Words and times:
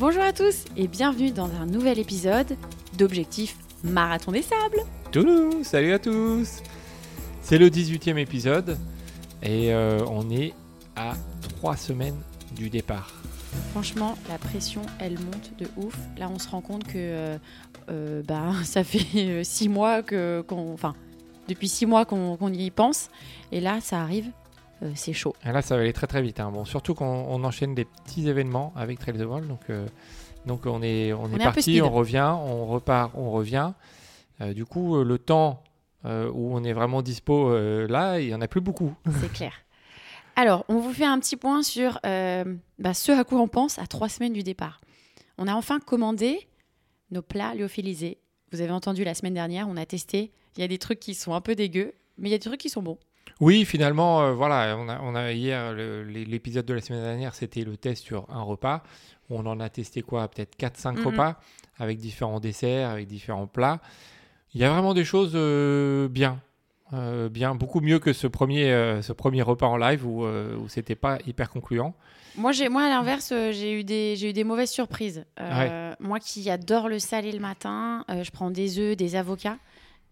Bonjour 0.00 0.22
à 0.22 0.32
tous 0.32 0.64
et 0.78 0.88
bienvenue 0.88 1.30
dans 1.30 1.50
un 1.60 1.66
nouvel 1.66 1.98
épisode 1.98 2.56
d'Objectif 2.96 3.58
Marathon 3.84 4.32
des 4.32 4.40
Sables. 4.40 4.80
Toulou, 5.12 5.62
salut 5.62 5.92
à 5.92 5.98
tous 5.98 6.62
C'est 7.42 7.58
le 7.58 7.68
18e 7.68 8.16
épisode 8.16 8.78
et 9.42 9.74
euh, 9.74 10.02
on 10.08 10.30
est 10.30 10.54
à 10.96 11.12
3 11.56 11.76
semaines 11.76 12.16
du 12.56 12.70
départ. 12.70 13.12
Franchement, 13.72 14.16
la 14.30 14.38
pression, 14.38 14.80
elle 15.00 15.18
monte 15.18 15.52
de 15.58 15.66
ouf. 15.76 15.98
Là, 16.16 16.30
on 16.34 16.38
se 16.38 16.48
rend 16.48 16.62
compte 16.62 16.84
que 16.84 16.92
euh, 16.96 17.36
euh, 17.90 18.22
bah, 18.22 18.54
ça 18.64 18.84
fait 18.84 19.44
6 19.44 19.68
mois 19.68 20.02
que, 20.02 20.42
qu'on, 20.48 20.72
enfin, 20.72 20.94
depuis 21.46 21.68
6 21.68 21.84
mois 21.84 22.06
qu'on, 22.06 22.38
qu'on 22.38 22.50
y 22.50 22.70
pense. 22.70 23.10
Et 23.52 23.60
là, 23.60 23.82
ça 23.82 24.00
arrive, 24.00 24.30
euh, 24.82 24.92
c'est 24.94 25.12
chaud. 25.12 25.34
Et 25.44 25.52
là, 25.52 25.62
ça 25.62 25.76
va 25.76 25.82
aller 25.82 25.92
très 25.92 26.06
très 26.06 26.22
vite. 26.22 26.40
hein. 26.40 26.50
Bon, 26.50 26.64
surtout 26.64 26.94
qu'on 26.94 27.04
on 27.28 27.44
enchaîne 27.44 27.74
des 27.74 27.84
petits 27.84 28.28
événements 28.28 28.72
avec 28.76 28.98
Trails 28.98 29.18
the 29.18 29.22
World. 29.24 29.46
Donc, 29.48 29.60
euh, 29.68 29.86
donc 30.46 30.66
on 30.66 30.82
est, 30.82 31.12
on 31.12 31.24
On 31.24 31.34
est, 31.34 31.38
parti, 31.38 31.80
on 31.82 31.90
revient, 31.90 32.34
on 32.34 32.66
repart, 32.66 33.12
on 33.14 33.30
revient. 33.30 33.72
Euh, 34.40 34.54
du 34.54 34.64
coup, 34.64 35.02
le 35.02 35.18
temps 35.18 35.62
où 36.04 36.56
on 36.56 36.64
est 36.64 36.72
vraiment 36.72 37.02
dispo 37.02 37.54
là, 37.86 38.20
il 38.20 38.28
n'y 38.28 38.34
en 38.34 38.40
a 38.40 38.48
plus 38.48 38.62
beaucoup. 38.62 38.94
C'est 39.20 39.30
clair. 39.30 39.52
Alors, 40.34 40.64
on 40.68 40.78
vous 40.78 40.94
fait 40.94 41.04
un 41.04 41.18
petit 41.18 41.36
point 41.36 41.62
sur 41.62 42.00
bah, 42.02 42.94
ce 42.94 43.12
à 43.12 43.24
quoi 43.24 43.38
on 43.40 43.48
pense 43.48 43.78
à 43.78 43.86
trois 43.86 44.08
semaines 44.08 44.32
du 44.32 44.42
départ. 44.42 44.80
On 45.36 45.46
a 45.46 45.54
enfin 45.54 45.78
commandé 45.78 46.48
nos 47.10 47.20
plats 47.20 47.54
lyophilisés. 47.54 48.16
Vous 48.50 48.62
avez 48.62 48.72
entendu 48.72 49.04
la 49.04 49.12
semaine 49.14 49.34
dernière, 49.34 49.68
on 49.68 49.76
a 49.76 49.84
testé. 49.84 50.32
Il 50.56 50.60
y 50.60 50.64
a 50.64 50.68
des 50.68 50.78
trucs 50.78 51.00
qui 51.00 51.14
sont 51.14 51.34
un 51.34 51.40
peu 51.42 51.54
dégueux, 51.54 51.92
mais 52.16 52.28
il 52.28 52.32
y 52.32 52.34
a 52.34 52.38
des 52.38 52.44
trucs 52.44 52.60
qui 52.60 52.70
sont 52.70 52.82
bons. 52.82 52.98
Oui, 53.40 53.64
finalement, 53.64 54.20
euh, 54.22 54.32
voilà, 54.34 54.76
on 54.78 54.88
a, 54.88 55.00
on 55.00 55.14
a 55.14 55.32
hier, 55.32 55.72
l'épisode 55.72 56.66
de 56.66 56.74
la 56.74 56.80
semaine 56.80 57.02
dernière, 57.02 57.34
c'était 57.34 57.64
le 57.64 57.76
test 57.76 58.04
sur 58.04 58.26
un 58.30 58.42
repas. 58.42 58.82
On 59.30 59.46
en 59.46 59.60
a 59.60 59.68
testé 59.70 60.02
quoi 60.02 60.28
Peut-être 60.28 60.56
4-5 60.58 60.98
Mhm. 60.98 61.06
repas 61.06 61.40
avec 61.78 61.98
différents 61.98 62.40
desserts, 62.40 62.90
avec 62.90 63.06
différents 63.06 63.46
plats. 63.46 63.80
Il 64.54 64.60
y 64.60 64.64
a 64.64 64.70
vraiment 64.70 64.92
des 64.92 65.04
choses 65.04 65.32
euh, 65.34 66.08
bien. 66.08 66.40
Euh, 66.92 67.28
bien, 67.28 67.54
beaucoup 67.54 67.80
mieux 67.80 68.00
que 68.00 68.12
ce 68.12 68.26
premier, 68.26 68.72
euh, 68.72 69.00
ce 69.00 69.12
premier 69.12 69.42
repas 69.42 69.68
en 69.68 69.76
live 69.76 70.04
où, 70.04 70.24
où 70.26 70.68
c'était 70.68 70.96
pas 70.96 71.18
hyper 71.26 71.48
concluant. 71.48 71.94
Moi, 72.36 72.50
j'ai, 72.52 72.68
moi 72.68 72.82
à 72.82 72.88
l'inverse, 72.88 73.32
j'ai 73.52 73.72
eu 73.78 73.84
des, 73.84 74.16
j'ai 74.16 74.30
eu 74.30 74.32
des 74.32 74.44
mauvaises 74.44 74.70
surprises. 74.70 75.24
Moi 76.00 76.18
qui 76.20 76.50
adore 76.50 76.88
le 76.88 76.98
salé 76.98 77.32
le 77.32 77.38
matin, 77.40 78.04
je 78.08 78.30
prends 78.32 78.50
des 78.50 78.78
œufs, 78.78 78.96
des 78.96 79.14
avocats. 79.16 79.56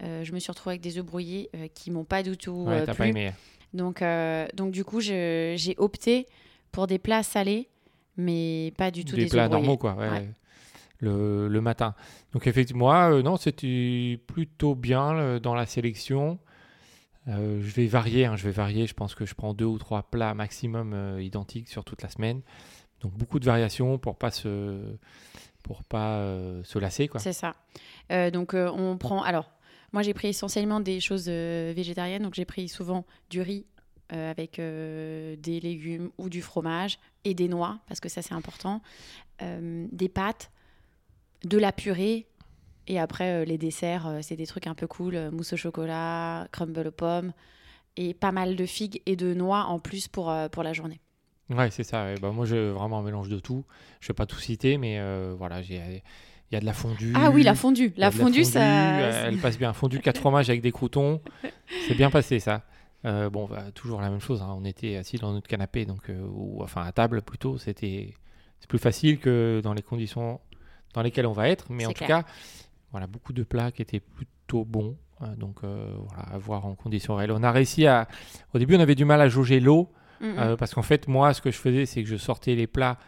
Euh, 0.03 0.25
je 0.25 0.33
me 0.33 0.39
suis 0.39 0.51
retrouvée 0.51 0.75
avec 0.75 0.83
des 0.83 0.99
œufs 0.99 1.05
brouillés 1.05 1.51
euh, 1.55 1.69
qui 1.73 1.91
m'ont 1.91 2.05
pas 2.05 2.23
du 2.23 2.37
tout 2.37 2.65
Ouais, 2.67 2.83
euh, 2.83 2.85
plu. 2.85 2.95
pas 2.95 3.07
aimé. 3.07 3.33
Donc, 3.75 4.03
donc 4.55 4.73
du 4.73 4.85
coup, 4.85 5.01
j'ai 5.01 5.75
opté 5.77 6.27
pour 6.73 6.87
des 6.87 6.99
plats 6.99 7.23
salés, 7.23 7.69
mais 8.17 8.73
pas 8.77 8.91
du 8.91 9.05
tout 9.05 9.17
des 9.17 9.25
des, 9.25 9.31
plats 9.31 9.49
normaux, 9.49 9.77
quoi. 9.77 9.95
ouais, 9.95 10.09
Ouais. 10.09 10.29
Le, 11.01 11.47
le 11.47 11.61
matin. 11.61 11.95
Donc, 12.33 12.49
effectivement, 12.49 12.87
moi, 12.87 13.13
euh, 13.13 13.23
non, 13.23 13.37
c'était 13.37 14.19
plutôt 14.27 14.75
bien 14.75 15.17
euh, 15.17 15.39
dans 15.39 15.55
la 15.55 15.65
sélection. 15.65 16.41
Euh, 17.29 17.61
je 17.63 17.73
vais 17.73 17.87
varier, 17.87 18.27
hein, 18.27 18.35
je 18.35 18.45
vais 18.45 18.51
varier. 18.51 18.89
Je 18.89 18.95
pense 18.95 19.15
que 19.15 19.25
je 19.25 19.35
prends 19.35 19.55
deux 19.55 19.65
ou 19.65 19.79
trois 19.79 20.03
plats 20.03 20.35
maximum 20.35 21.21
identiques 21.21 21.69
sur 21.69 21.85
toute 21.85 22.03
la 22.03 22.09
semaine. 22.09 22.41
Donc, 23.01 23.13
beaucoup 23.13 23.39
de 23.39 23.45
variations 23.45 23.97
pour 23.99 24.17
pas 24.17 24.33
se, 24.33 24.81
pour 25.63 25.85
pas 25.85 26.21
se 26.65 26.79
lasser, 26.81 27.07
quoi. 27.07 27.21
C'est 27.21 27.33
ça. 27.33 27.55
Donc, 28.33 28.55
on 28.55 28.97
prend. 28.97 29.23
Alors, 29.23 29.51
moi, 29.93 30.03
j'ai 30.03 30.15
pris 30.15 30.29
essentiellement 30.29 30.81
des 30.81 31.01
choses 31.01 31.27
euh, 31.29 31.73
végétariennes. 31.75 32.23
Donc, 32.23 32.35
j'ai 32.35 32.45
pris 32.45 32.69
souvent 32.69 33.07
du 33.31 33.41
riz 33.41 33.67
euh, 34.13 34.31
avec 34.31 34.59
euh, 34.59 35.37
des 35.37 35.61
légumes 35.61 36.11
ou 36.19 36.29
du 36.29 36.43
fromage 36.43 36.99
et 37.25 37.35
des 37.35 37.49
noix, 37.49 37.79
parce 37.87 38.01
que 38.01 38.09
ça, 38.09 38.23
c'est 38.23 38.35
important. 38.35 38.83
Des 39.41 40.09
pâtes, 40.09 40.51
de 41.45 41.59
la 41.59 41.71
purée. 41.71 42.27
Et 42.89 42.99
après, 42.99 43.45
les 43.45 43.57
desserts, 43.57 44.19
c'est 44.23 44.35
des 44.35 44.47
trucs 44.47 44.67
un 44.67 44.75
peu 44.75 44.89
cool. 44.89 45.31
mousse 45.31 45.53
au 45.53 45.57
chocolat, 45.57 46.49
crumble 46.51 46.89
aux 46.89 46.91
pommes. 46.91 47.33
Et 47.97 48.15
pas 48.15 48.33
mal 48.33 48.57
de 48.57 48.67
figues 48.67 49.01
et 49.07 49.15
de 49.15 49.35
noix 49.35 49.67
en 49.67 49.79
plus 49.79 50.09
pour, 50.09 50.35
pour 50.51 50.63
la 50.65 50.73
journée. 50.73 51.01
Ouais, 51.51 51.71
c'est 51.71 51.85
ça. 51.85 52.15
Bah, 52.17 52.33
moi, 52.33 52.47
j'ai 52.47 52.71
vraiment 52.71 52.99
un 52.99 53.03
mélange 53.03 53.29
de 53.29 53.39
tout. 53.39 53.65
Je 54.01 54.09
vais 54.09 54.15
pas 54.15 54.27
tout 54.27 54.41
citer, 54.41 54.77
mais 54.77 55.01
voilà, 55.37 55.63
j'ai. 55.63 56.03
Il 56.51 56.55
y 56.55 56.57
a 56.57 56.61
de 56.61 56.65
la 56.67 56.73
fondue. 56.73 57.13
Ah 57.15 57.31
oui, 57.31 57.43
la 57.43 57.55
fondue. 57.55 57.93
La 57.97 58.11
fondue, 58.11 58.45
ça. 58.45 58.63
Elle 58.63 59.39
passe 59.39 59.59
bien. 59.59 59.73
Fondue 59.75 60.01
4 60.01 60.19
fromages 60.19 60.49
avec 60.49 60.63
des 60.63 60.73
croutons. 60.73 61.21
C'est 61.87 61.95
bien 61.95 62.11
passé, 62.11 62.41
ça. 62.41 62.63
Euh, 63.05 63.29
bon, 63.31 63.47
bah, 63.47 63.65
toujours 63.75 64.01
la 64.01 64.09
même 64.11 64.21
chose. 64.21 64.41
hein. 64.43 64.57
On 64.59 64.65
était 64.65 64.97
assis 64.97 65.19
dans 65.19 65.33
notre 65.33 65.47
canapé, 65.47 65.85
donc, 65.85 66.09
euh, 66.09 66.27
ou 66.33 66.63
enfin 66.63 66.83
à 66.85 66.93
table 66.93 67.23
plutôt. 67.23 67.59
C'était 67.59 68.15
c'est 68.61 68.69
plus 68.69 68.79
facile 68.79 69.19
que 69.19 69.61
dans 69.63 69.73
les 69.75 69.83
conditions 69.83 70.41
dans 70.95 71.03
lesquelles 71.03 71.27
on 71.27 71.33
va 71.33 71.49
être. 71.49 71.67
Mais 71.71 71.85
en 71.87 71.91
tout 71.91 72.05
clair. 72.05 72.25
cas, 72.25 72.25
voilà, 72.91 73.07
beaucoup 73.07 73.33
de 73.33 73.43
plats 73.43 73.71
qui 73.71 73.83
étaient 73.83 74.01
plutôt 74.01 74.65
bons. 74.65 74.97
Euh, 75.21 75.27
donc 75.37 75.59
euh, 75.65 75.93
voilà, 76.09 76.23
à 76.33 76.39
voir 76.39 76.65
en 76.65 76.75
conditions 76.75 77.15
réelles. 77.15 77.33
On 77.33 77.43
a 77.43 77.53
réussi 77.53 77.87
à. 77.87 78.09
Au 78.55 78.59
début, 78.59 78.75
on 78.77 78.81
avait 78.81 78.95
du 78.95 79.05
mal 79.05 79.21
à 79.21 79.29
jauger 79.29 79.61
l'eau. 79.61 79.93
Mm, 80.21 80.57
parce 80.59 80.75
qu'en 80.75 80.83
fait, 80.83 81.07
moi, 81.07 81.33
ce 81.33 81.41
que 81.41 81.53
je 81.53 81.59
faisais, 81.59 81.87
c'est 81.87 82.03
que 82.03 82.09
je 82.09 82.17
sortais 82.17 82.57
les 82.57 82.67
plats 82.67 82.99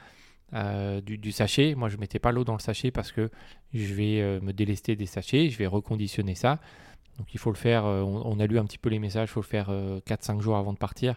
euh, 0.54 1.00
du, 1.00 1.18
du 1.18 1.32
sachet. 1.32 1.74
Moi, 1.74 1.88
je 1.88 1.96
mettais 1.96 2.18
pas 2.18 2.32
l'eau 2.32 2.44
dans 2.44 2.54
le 2.54 2.60
sachet 2.60 2.90
parce 2.90 3.12
que 3.12 3.30
je 3.72 3.94
vais 3.94 4.20
euh, 4.20 4.40
me 4.40 4.52
délester 4.52 4.96
des 4.96 5.06
sachets, 5.06 5.48
je 5.50 5.58
vais 5.58 5.66
reconditionner 5.66 6.34
ça. 6.34 6.58
Donc, 7.18 7.32
il 7.34 7.38
faut 7.38 7.50
le 7.50 7.56
faire. 7.56 7.84
euh, 7.86 8.02
on, 8.02 8.22
on 8.24 8.40
a 8.40 8.46
lu 8.46 8.58
un 8.58 8.64
petit 8.64 8.78
peu 8.78 8.88
les 8.88 8.98
messages, 8.98 9.28
il 9.28 9.32
faut 9.32 9.40
le 9.42 9.46
faire 9.46 9.70
4-5 10.06 10.40
jours 10.40 10.56
avant 10.56 10.72
de 10.72 10.78
partir. 10.78 11.16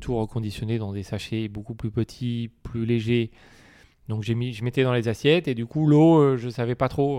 Tout 0.00 0.16
reconditionner 0.16 0.78
dans 0.78 0.92
des 0.92 1.02
sachets 1.02 1.48
beaucoup 1.48 1.74
plus 1.74 1.90
petits, 1.90 2.50
plus 2.62 2.86
légers. 2.86 3.30
Donc 4.08 4.22
j'ai 4.22 4.34
mis, 4.34 4.52
je 4.52 4.64
mettais 4.64 4.82
dans 4.82 4.92
les 4.92 5.08
assiettes 5.08 5.48
et 5.48 5.54
du 5.54 5.66
coup 5.66 5.86
l'eau, 5.86 6.36
je 6.36 6.48
savais 6.48 6.74
pas 6.74 6.88
trop. 6.88 7.18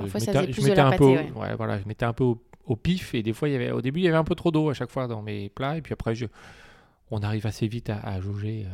Parfois, 0.00 0.20
je 0.20 0.24
mettais, 0.40 0.52
je 0.52 0.60
mettais 0.70 0.80
un 0.80 0.90
peu, 0.92 1.14
pâtée, 1.14 1.32
au- 1.34 1.40
ouais, 1.40 1.54
voilà, 1.54 1.78
je 1.78 1.86
mettais 1.86 2.04
un 2.06 2.12
peu 2.14 2.24
au, 2.24 2.42
au 2.66 2.76
pif 2.76 3.14
et 3.14 3.22
des 3.22 3.32
fois 3.34 3.48
il 3.48 3.52
y 3.52 3.54
avait, 3.56 3.70
au 3.70 3.82
début 3.82 4.00
il 4.00 4.04
y 4.04 4.08
avait 4.08 4.16
un 4.16 4.24
peu 4.24 4.34
trop 4.34 4.50
d'eau 4.50 4.70
à 4.70 4.74
chaque 4.74 4.90
fois 4.90 5.06
dans 5.06 5.20
mes 5.22 5.50
plats 5.50 5.76
et 5.76 5.82
puis 5.82 5.92
après 5.92 6.14
je, 6.14 6.24
on 7.10 7.20
arrive 7.22 7.46
assez 7.46 7.68
vite 7.68 7.90
à, 7.90 7.98
à 8.00 8.20
jauger. 8.20 8.66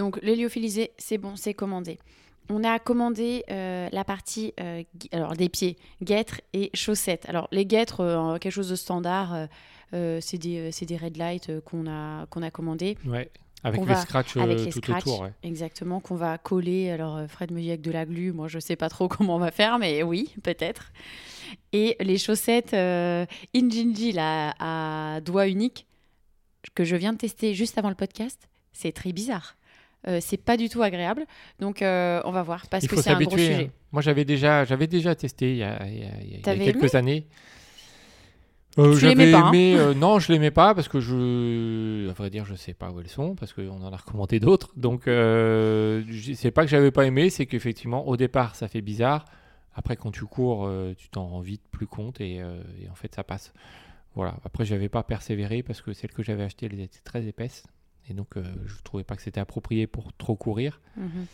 Donc, 0.00 0.18
l'héliophilisé, 0.22 0.92
c'est 0.96 1.18
bon, 1.18 1.36
c'est 1.36 1.52
commandé. 1.54 1.98
On 2.48 2.64
a 2.64 2.78
commandé 2.78 3.44
euh, 3.50 3.88
la 3.92 4.02
partie 4.02 4.54
euh, 4.58 4.82
alors 5.12 5.34
des 5.34 5.48
pieds, 5.50 5.76
guêtres 6.02 6.40
et 6.54 6.70
chaussettes. 6.74 7.26
Alors, 7.28 7.48
les 7.52 7.66
guêtres, 7.66 8.00
euh, 8.00 8.38
quelque 8.38 8.52
chose 8.52 8.70
de 8.70 8.76
standard, 8.76 9.46
c'est 9.92 10.38
des, 10.38 10.70
des 10.70 10.96
red 10.96 11.16
lights 11.18 11.50
euh, 11.50 11.60
qu'on 11.60 11.86
a, 11.86 12.24
qu'on 12.30 12.42
a 12.42 12.50
commandé. 12.50 12.96
Ouais. 13.04 13.30
Avec 13.62 13.80
les 13.80 13.86
va- 13.86 14.00
scratchs 14.00 14.36
euh, 14.38 14.40
avec 14.40 14.58
les 14.58 14.70
tout 14.72 14.78
scratchs, 14.78 15.02
autour. 15.06 15.20
ouais. 15.20 15.32
exactement, 15.42 16.00
qu'on 16.00 16.14
va 16.16 16.38
coller. 16.38 16.90
Alors, 16.90 17.20
Fred 17.28 17.52
me 17.52 17.60
dit 17.60 17.68
avec 17.68 17.82
de 17.82 17.90
la 17.90 18.06
glu, 18.06 18.32
moi 18.32 18.48
je 18.48 18.58
sais 18.58 18.76
pas 18.76 18.88
trop 18.88 19.06
comment 19.14 19.36
on 19.36 19.38
va 19.38 19.50
faire, 19.50 19.78
mais 19.78 20.02
oui, 20.02 20.34
peut-être. 20.42 20.92
Et 21.74 21.94
les 22.00 22.16
chaussettes 22.16 22.72
euh, 22.72 23.26
Injinji, 23.54 24.12
là, 24.12 24.54
à 24.58 25.20
doigt 25.20 25.46
unique, 25.46 25.86
que 26.74 26.84
je 26.84 26.96
viens 26.96 27.12
de 27.12 27.18
tester 27.18 27.52
juste 27.54 27.76
avant 27.76 27.90
le 27.90 27.94
podcast, 27.94 28.48
c'est 28.72 28.92
très 28.92 29.12
bizarre. 29.12 29.56
Euh, 30.08 30.18
c'est 30.20 30.38
pas 30.38 30.56
du 30.56 30.68
tout 30.70 30.82
agréable. 30.82 31.26
Donc, 31.58 31.82
euh, 31.82 32.20
on 32.24 32.30
va 32.32 32.42
voir, 32.42 32.66
parce 32.68 32.86
que 32.86 32.96
c'est 32.96 33.10
un 33.10 33.18
gros 33.20 33.36
sujet. 33.36 33.64
hein. 33.66 33.72
Moi 33.92 34.00
j'avais 34.02 34.24
déjà, 34.24 34.64
j'avais 34.64 34.86
déjà 34.86 35.14
testé 35.14 35.50
il 35.52 35.56
y 35.58 35.62
a, 35.62 35.86
il 35.86 35.98
y 35.98 36.02
a- 36.02 36.04
il 36.04 36.04
y 36.04 36.04
a- 36.04 36.22
il 36.22 36.32
y 36.36 36.38
a 36.38 36.42
T'avais 36.42 36.64
quelques 36.64 36.94
années. 36.94 37.26
Euh, 38.78 38.96
Tu 38.96 39.04
l'aimais 39.04 39.30
j'avais 39.30 39.32
pas, 39.32 39.38
hein 39.40 39.48
aimé, 39.52 39.74
euh, 39.76 39.94
non, 39.94 40.20
je 40.20 40.32
l'aimais 40.32 40.52
pas 40.52 40.74
parce 40.76 40.88
que 40.88 41.00
je, 41.00 42.08
à 42.08 42.12
vrai 42.12 42.30
dire, 42.30 42.44
je 42.44 42.54
sais 42.54 42.72
pas 42.72 42.90
où 42.92 43.00
elles 43.00 43.08
sont 43.08 43.34
parce 43.34 43.52
qu'on 43.52 43.68
en 43.82 43.92
a 43.92 43.96
recommandé 43.96 44.38
d'autres. 44.38 44.70
Donc, 44.76 45.08
euh, 45.08 46.04
c'est 46.34 46.52
pas 46.52 46.62
que 46.64 46.70
j'avais 46.70 46.92
pas 46.92 47.04
aimé, 47.04 47.30
c'est 47.30 47.46
qu'effectivement, 47.46 48.06
au 48.06 48.16
départ, 48.16 48.54
ça 48.54 48.68
fait 48.68 48.80
bizarre. 48.80 49.24
Après, 49.74 49.96
quand 49.96 50.12
tu 50.12 50.24
cours, 50.24 50.70
tu 50.96 51.08
t'en 51.08 51.26
rends 51.26 51.40
vite 51.40 51.62
plus 51.72 51.86
compte 51.88 52.20
et, 52.20 52.36
et 52.36 52.88
en 52.90 52.94
fait, 52.94 53.12
ça 53.14 53.24
passe. 53.24 53.52
Voilà. 54.14 54.36
Après, 54.44 54.64
j'avais 54.64 54.88
pas 54.88 55.02
persévéré 55.02 55.62
parce 55.64 55.82
que 55.82 55.92
celles 55.92 56.12
que 56.12 56.22
j'avais 56.22 56.44
achetées, 56.44 56.66
elles 56.66 56.80
étaient 56.80 57.00
très 57.04 57.26
épaisses 57.26 57.64
et 58.08 58.14
donc 58.14 58.36
euh, 58.36 58.44
je 58.66 58.82
trouvais 58.82 59.04
pas 59.04 59.16
que 59.16 59.22
c'était 59.22 59.40
approprié 59.40 59.86
pour 59.86 60.12
trop 60.14 60.36
courir. 60.36 60.80
Mhm. 60.96 61.26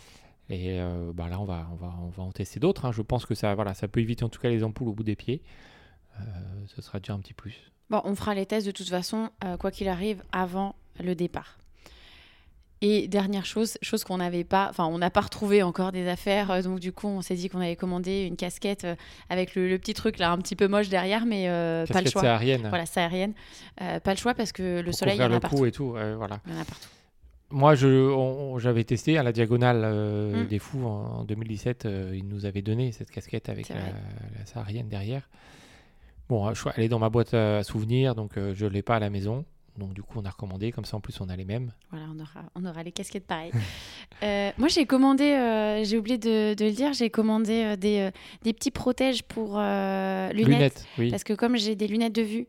Et 0.49 0.81
euh, 0.81 1.13
bah 1.13 1.29
là, 1.29 1.41
on 1.41 1.45
va, 1.45 1.69
on 1.73 1.75
va, 1.75 1.95
on 2.03 2.09
va 2.09 2.23
en 2.23 2.31
tester 2.31 2.61
d'autres. 2.61 2.85
hein. 2.85 2.93
Je 2.93 3.03
pense 3.03 3.27
que 3.27 3.35
ça, 3.35 3.55
voilà, 3.55 3.75
ça 3.75 3.89
peut 3.89 4.01
éviter 4.01 4.25
en 4.25 4.29
tout 4.29 4.41
cas 4.41 4.49
les 4.49 4.63
ampoules 4.63 4.89
au 4.89 4.93
bout 4.93 5.03
des 5.03 5.17
pieds. 5.17 5.43
Euh, 6.21 6.23
ce 6.67 6.81
sera 6.83 7.01
déjà 7.01 7.15
un 7.15 7.19
petit 7.19 7.35
plus. 7.35 7.73
Bon, 7.91 8.01
on 8.05 8.15
fera 8.15 8.35
les 8.35 8.47
tests 8.47 8.67
de 8.67 8.73
toute 8.73 8.89
façon, 8.89 9.31
quoi 9.61 9.71
qu'il 9.71 9.89
arrive, 9.89 10.23
avant 10.33 10.75
le 11.03 11.15
départ. 11.15 11.59
Et 12.83 13.09
dernière 13.09 13.47
chose, 13.47 13.79
chose 13.81 14.05
qu'on 14.05 14.19
n'avait 14.19 14.45
pas, 14.45 14.67
enfin, 14.69 14.85
on 14.85 14.99
n'a 14.99 15.09
pas 15.09 15.23
retrouvé 15.23 15.63
encore 15.63 15.93
des 15.93 16.07
affaires, 16.09 16.51
euh, 16.51 16.61
donc 16.63 16.79
du 16.79 16.93
coup, 16.93 17.07
on 17.09 17.23
s'est 17.23 17.35
dit 17.35 17.49
qu'on 17.49 17.61
avait 17.61 17.75
commandé 17.77 18.25
une 18.25 18.37
casquette 18.37 18.85
euh, 18.85 18.95
avec 19.31 19.55
le, 19.55 19.67
le 19.69 19.79
petit 19.79 19.95
truc 19.95 20.19
là, 20.19 20.31
un 20.31 20.37
petit 20.39 20.57
peu 20.57 20.69
moche 20.69 20.91
derrière, 20.91 21.25
mais 21.25 21.49
euh, 21.49 21.87
pas 21.87 21.95
le 21.95 22.05
Casquette 22.05 22.13
choix. 22.13 22.23
saharienne. 22.23 22.67
Voilà, 22.69 22.85
saharienne. 22.85 23.33
Euh, 23.81 23.99
pas 24.01 24.11
le 24.13 24.19
choix 24.19 24.35
parce 24.35 24.53
que 24.53 24.81
le 24.81 24.85
pour 24.85 24.95
soleil, 24.95 25.17
il 25.17 25.21
y 25.21 25.23
en 25.23 25.27
a 25.27 25.29
le 25.31 25.41
partout. 25.41 25.57
cou 25.57 25.65
et 25.67 25.73
tout. 25.73 25.91
voilà. 26.19 26.41
Il 26.47 26.53
y 26.53 26.57
en 26.57 26.61
a 26.61 26.65
partout. 26.67 26.89
Moi, 27.49 27.75
j'avais 27.77 28.85
testé 28.85 29.17
à 29.19 29.23
la 29.23 29.33
diagonale 29.33 29.87
Mm. 30.35 30.47
des 30.49 30.59
fous 30.59 30.85
en, 30.85 31.21
en 31.21 31.25
2017. 31.25 31.87
euh, 31.87 32.13
ils 32.15 32.27
nous 32.29 32.45
avaient 32.45 32.61
donné 32.61 32.93
cette 32.93 33.11
casquette 33.11 33.49
avec 33.49 33.69
la, 33.71 33.77
la 33.77 34.45
saharienne 34.47 34.89
derrière. 34.89 35.29
Bon, 36.29 36.53
elle 36.77 36.83
est 36.85 36.89
dans 36.89 36.99
ma 36.99 37.09
boîte 37.09 37.35
à 37.35 37.63
souvenirs, 37.63 38.15
donc 38.17 38.33
je 38.35 38.65
ne 38.67 38.71
l'ai 38.71 38.83
pas 38.83 38.97
à 38.97 38.99
la 38.99 39.11
maison. 39.11 39.45
Donc 39.79 39.93
du 39.95 40.03
coup, 40.03 40.19
on 40.21 40.25
a 40.25 40.31
recommandé, 40.31 40.73
comme 40.73 40.85
ça 40.85 40.97
en 40.97 41.01
plus 41.01 41.21
on 41.21 41.29
a 41.29 41.37
les 41.37 41.45
mêmes. 41.45 41.73
Voilà, 41.91 42.07
on 42.15 42.19
aura, 42.19 42.43
on 42.55 42.65
aura 42.65 42.83
les 42.83 42.93
casquettes 42.93 43.27
pareilles. 43.27 43.53
Euh, 44.23 44.51
moi, 44.57 44.69
j'ai 44.69 44.87
commandé, 44.87 45.25
euh, 45.25 45.85
j'ai 45.85 45.99
oublié 45.99 46.17
de, 46.17 46.55
de 46.55 46.65
le 46.65 46.71
dire, 46.71 46.95
j'ai 46.95 47.11
commandé 47.11 47.63
euh, 47.65 47.77
des, 47.77 48.11
des 48.43 48.55
petits 48.55 48.71
protèges 48.71 49.23
pour 49.23 49.59
lunettes. 50.33 50.87
oui. 50.99 51.11
Parce 51.11 51.23
que 51.23 51.35
comme 51.35 51.57
j'ai 51.59 51.77
des 51.77 51.87
lunettes 51.87 52.15
de 52.15 52.23
vue, 52.23 52.47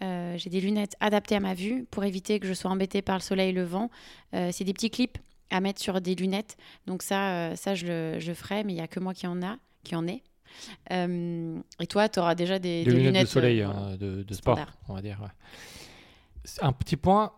j'ai 0.00 0.48
des 0.48 0.60
lunettes 0.62 0.96
adaptées 1.00 1.34
à 1.36 1.40
ma 1.40 1.52
vue 1.52 1.84
pour 1.90 2.04
éviter 2.04 2.40
que 2.40 2.46
je 2.46 2.54
sois 2.54 2.70
embêtée 2.70 3.02
par 3.02 3.16
le 3.16 3.20
soleil 3.22 3.50
et 3.50 3.52
le 3.52 3.64
vent. 3.64 3.90
C'est 4.32 4.64
des 4.64 4.72
petits 4.72 4.88
clips 4.90 5.18
à 5.50 5.60
mettre 5.60 5.82
sur 5.82 6.00
des 6.00 6.14
lunettes. 6.14 6.56
Donc 6.86 7.02
ça, 7.02 7.54
ça 7.54 7.74
je, 7.74 7.86
le, 7.86 8.18
je 8.18 8.32
ferai, 8.32 8.64
mais 8.64 8.72
il 8.72 8.76
n'y 8.76 8.80
a 8.82 8.88
que 8.88 9.00
moi 9.00 9.12
qui 9.12 9.26
en 9.26 9.42
a, 9.42 9.56
qui 9.84 9.94
en 9.96 10.06
ai. 10.08 10.22
Euh, 10.92 11.58
et 11.80 11.86
toi, 11.86 12.08
tu 12.08 12.18
auras 12.18 12.34
déjà 12.34 12.58
des, 12.58 12.84
Des 12.84 12.92
des 12.92 13.00
lunettes, 13.02 13.22
de 13.22 13.28
soleil, 13.28 13.60
euh, 13.60 13.68
hein, 13.68 13.96
de, 13.98 14.22
de 14.22 14.34
sport, 14.34 14.58
on 14.88 14.94
va 14.94 15.02
dire. 15.02 15.18
ouais. 15.22 15.28
Un 16.62 16.72
petit 16.72 16.96
point 16.96 17.32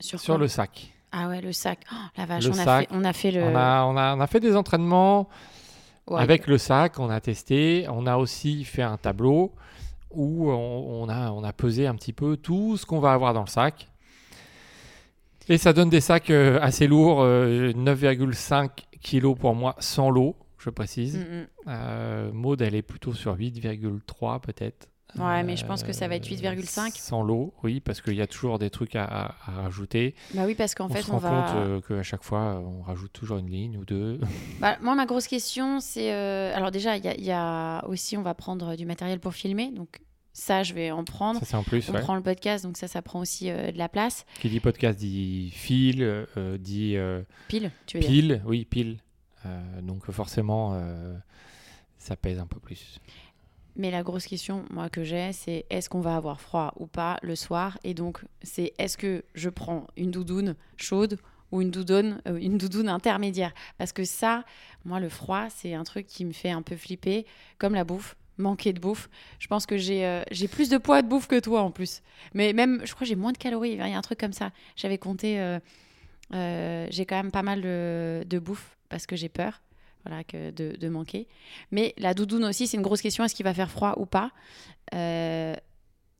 sur, 0.00 0.38
le 0.38 0.48
sac. 0.48 0.92
Ah 1.12 1.28
ouais, 1.28 1.40
le 1.40 1.52
sac. 1.52 1.80
Oh, 1.92 1.96
la 2.16 2.26
vache, 2.26 2.44
Le 2.44 2.50
on, 2.50 2.58
a 2.58 2.64
sac. 2.64 2.88
fait, 2.88 2.94
on 2.96 3.04
a 3.04 3.12
fait 3.12 3.30
le. 3.30 3.42
On, 3.42 3.56
a, 3.56 3.84
on, 3.84 3.96
a, 3.96 4.16
on 4.16 4.20
a 4.20 4.26
fait 4.26 4.40
des 4.40 4.56
entraînements 4.56 5.28
Ouais. 6.06 6.20
avec 6.20 6.46
le 6.46 6.58
sac, 6.58 6.98
on 6.98 7.08
a 7.08 7.18
testé. 7.20 7.86
On 7.88 8.06
a 8.06 8.16
aussi 8.18 8.64
fait 8.64 8.82
un 8.82 8.98
tableau 8.98 9.54
où 10.10 10.50
on, 10.50 11.08
a, 11.08 11.30
on 11.30 11.42
a 11.42 11.52
pesé 11.52 11.86
un 11.86 11.94
petit 11.94 12.12
peu 12.12 12.36
tout 12.36 12.76
ce 12.76 12.84
qu'on 12.84 13.00
va 13.00 13.12
avoir 13.12 13.32
dans 13.32 13.40
le 13.40 13.48
sac. 13.48 13.88
Et 15.48 15.58
ça 15.58 15.72
donne 15.72 15.90
des 15.90 16.00
sacs 16.00 16.30
euh, 16.30 16.58
assez 16.62 16.86
lourds, 16.86 17.20
euh, 17.22 17.72
9,5 17.72 18.68
kg 19.02 19.34
pour 19.34 19.54
moi, 19.54 19.76
sans 19.78 20.10
l'eau, 20.10 20.36
je 20.58 20.70
précise. 20.70 21.16
Mm, 21.16 21.20
mm. 21.20 21.46
Euh, 21.68 22.32
Maud, 22.32 22.62
elle 22.62 22.74
est 22.74 22.82
plutôt 22.82 23.12
sur 23.12 23.34
8,3 23.36 24.40
peut-être. 24.40 24.88
Ouais, 25.18 25.44
mais 25.44 25.56
je 25.56 25.64
pense 25.64 25.84
que 25.84 25.92
ça 25.92 26.08
va 26.08 26.16
être 26.16 26.26
Euh, 26.26 26.34
8,5. 26.34 26.96
Sans 26.96 27.22
l'eau, 27.22 27.54
oui, 27.62 27.78
parce 27.80 28.00
qu'il 28.00 28.14
y 28.14 28.20
a 28.20 28.26
toujours 28.26 28.58
des 28.58 28.68
trucs 28.70 28.96
à, 28.96 29.04
à- 29.04 29.34
à 29.46 29.50
rajouter. 29.62 30.14
Bah 30.34 30.42
oui, 30.44 30.54
parce 30.56 30.74
qu'en 30.74 30.86
on 30.86 30.88
fait, 30.88 31.02
se 31.02 31.10
on 31.10 31.14
rend 31.14 31.18
va. 31.18 31.42
compte 31.42 31.56
euh, 31.56 31.80
qu'à 31.80 32.02
chaque 32.02 32.24
fois, 32.24 32.60
on 32.66 32.82
rajoute 32.82 33.12
toujours 33.12 33.38
une 33.38 33.48
ligne 33.50 33.76
ou 33.76 33.84
deux. 33.84 34.18
Bah, 34.60 34.76
moi, 34.82 34.94
ma 34.96 35.06
grosse 35.06 35.28
question, 35.28 35.78
c'est. 35.78 36.12
euh, 36.12 36.52
Alors, 36.56 36.70
déjà, 36.72 36.96
il 36.96 37.04
y, 37.04 37.08
a- 37.08 37.14
il 37.16 37.24
y 37.24 37.30
a 37.32 37.84
aussi, 37.86 38.16
on 38.16 38.22
va 38.22 38.34
prendre 38.34 38.74
du 38.76 38.86
matériel 38.86 39.20
pour 39.20 39.34
filmer. 39.34 39.70
Donc, 39.70 40.00
ça, 40.32 40.64
je 40.64 40.74
vais 40.74 40.90
en 40.90 41.04
prendre. 41.04 41.38
Ça, 41.38 41.46
c'est 41.46 41.54
en 41.56 41.62
plus. 41.62 41.88
On 41.90 41.92
ouais. 41.94 42.00
prend 42.00 42.16
le 42.16 42.22
podcast, 42.22 42.64
donc 42.64 42.76
ça, 42.76 42.88
ça 42.88 43.00
prend 43.00 43.20
aussi 43.20 43.50
euh, 43.50 43.70
de 43.70 43.78
la 43.78 43.88
place. 43.88 44.26
Qui 44.40 44.48
dit 44.48 44.58
podcast 44.58 44.98
dit 44.98 45.52
fil, 45.54 46.02
euh, 46.02 46.58
dit 46.58 46.96
euh, 46.96 47.22
Pile, 47.46 47.70
tu 47.86 47.98
veux 47.98 48.00
dire. 48.00 48.10
pile, 48.10 48.42
oui, 48.46 48.64
pile. 48.64 48.98
Euh, 49.46 49.80
donc 49.80 50.10
forcément, 50.10 50.72
euh, 50.74 51.14
ça 51.98 52.16
pèse 52.16 52.40
un 52.40 52.46
peu 52.46 52.58
plus. 52.58 52.98
Mais 53.76 53.90
la 53.90 54.02
grosse 54.02 54.26
question, 54.26 54.64
moi, 54.70 54.88
que 54.88 55.02
j'ai, 55.02 55.32
c'est 55.32 55.66
est-ce 55.68 55.88
qu'on 55.88 56.00
va 56.00 56.16
avoir 56.16 56.40
froid 56.40 56.72
ou 56.76 56.86
pas 56.86 57.18
le 57.22 57.34
soir? 57.34 57.78
Et 57.82 57.92
donc, 57.92 58.24
c'est 58.42 58.72
est-ce 58.78 58.96
que 58.96 59.24
je 59.34 59.48
prends 59.50 59.88
une 59.96 60.12
doudoune 60.12 60.54
chaude 60.76 61.18
ou 61.50 61.60
une 61.60 61.70
doudoune, 61.70 62.20
euh, 62.28 62.36
une 62.36 62.56
doudoune 62.56 62.88
intermédiaire? 62.88 63.52
Parce 63.76 63.92
que 63.92 64.04
ça, 64.04 64.44
moi, 64.84 65.00
le 65.00 65.08
froid, 65.08 65.48
c'est 65.50 65.74
un 65.74 65.82
truc 65.82 66.06
qui 66.06 66.24
me 66.24 66.32
fait 66.32 66.50
un 66.50 66.62
peu 66.62 66.76
flipper, 66.76 67.26
comme 67.58 67.74
la 67.74 67.84
bouffe. 67.84 68.16
Manquer 68.36 68.72
de 68.72 68.80
bouffe. 68.80 69.08
Je 69.38 69.46
pense 69.46 69.64
que 69.64 69.76
j'ai 69.76 70.04
euh, 70.04 70.22
j'ai 70.32 70.48
plus 70.48 70.68
de 70.68 70.76
poids 70.76 71.02
de 71.02 71.08
bouffe 71.08 71.28
que 71.28 71.38
toi 71.38 71.62
en 71.62 71.70
plus. 71.70 72.02
Mais 72.32 72.52
même, 72.52 72.80
je 72.84 72.92
crois 72.92 73.04
que 73.04 73.08
j'ai 73.08 73.14
moins 73.14 73.30
de 73.30 73.38
calories. 73.38 73.70
Il 73.70 73.76
y 73.76 73.80
a 73.80 73.96
un 73.96 74.00
truc 74.00 74.18
comme 74.18 74.32
ça. 74.32 74.50
J'avais 74.74 74.98
compté, 74.98 75.38
euh, 75.38 76.88
j'ai 76.90 77.06
quand 77.06 77.14
même 77.14 77.30
pas 77.30 77.44
mal 77.44 77.60
de 77.62 78.38
bouffe 78.40 78.76
parce 78.88 79.06
que 79.06 79.14
j'ai 79.14 79.28
peur 79.28 79.60
voilà, 80.04 80.24
que 80.24 80.50
de, 80.50 80.76
de 80.76 80.88
manquer. 80.88 81.26
Mais 81.70 81.94
la 81.98 82.14
doudoune 82.14 82.44
aussi, 82.44 82.66
c'est 82.66 82.76
une 82.76 82.82
grosse 82.82 83.02
question. 83.02 83.24
Est-ce 83.24 83.34
qu'il 83.34 83.44
va 83.44 83.54
faire 83.54 83.70
froid 83.70 83.94
ou 83.98 84.06
pas? 84.06 84.30
Euh, 84.94 85.54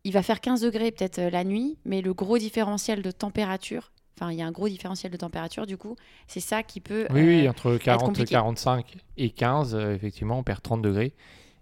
Il 0.04 0.12
va 0.12 0.22
faire 0.22 0.40
15 0.40 0.60
degrés 0.60 0.90
peut-être 0.90 1.18
euh, 1.18 1.30
la 1.30 1.44
nuit, 1.44 1.78
mais 1.84 2.02
le 2.02 2.12
gros 2.14 2.38
différentiel 2.38 3.02
de 3.02 3.10
température, 3.10 3.92
enfin, 4.18 4.30
il 4.32 4.38
y 4.38 4.42
a 4.42 4.46
un 4.46 4.52
gros 4.52 4.68
différentiel 4.68 5.10
de 5.12 5.16
température 5.16 5.66
du 5.66 5.76
coup, 5.76 5.96
c'est 6.26 6.40
ça 6.40 6.62
qui 6.62 6.80
peut. 6.80 7.06
Oui, 7.10 7.20
euh, 7.20 7.26
oui, 7.26 7.48
entre 7.48 7.76
40 7.76 8.08
compliqué. 8.08 8.32
45 8.32 8.96
et 9.16 9.30
15, 9.30 9.74
euh, 9.74 9.94
effectivement, 9.94 10.38
on 10.38 10.42
perd 10.42 10.62
30 10.62 10.82
degrés. 10.82 11.14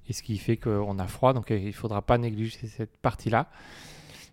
Et 0.09 0.13
ce 0.13 0.23
qui 0.25 0.39
fait 0.39 0.57
qu'on 0.57 0.99
a 0.99 1.07
froid, 1.07 1.33
donc 1.33 1.51
il 1.51 1.67
ne 1.67 1.73
faudra 1.73 2.03
pas 2.03 2.19
négliger 2.19 2.67
cette 2.67 2.97
partie-là. 2.97 3.49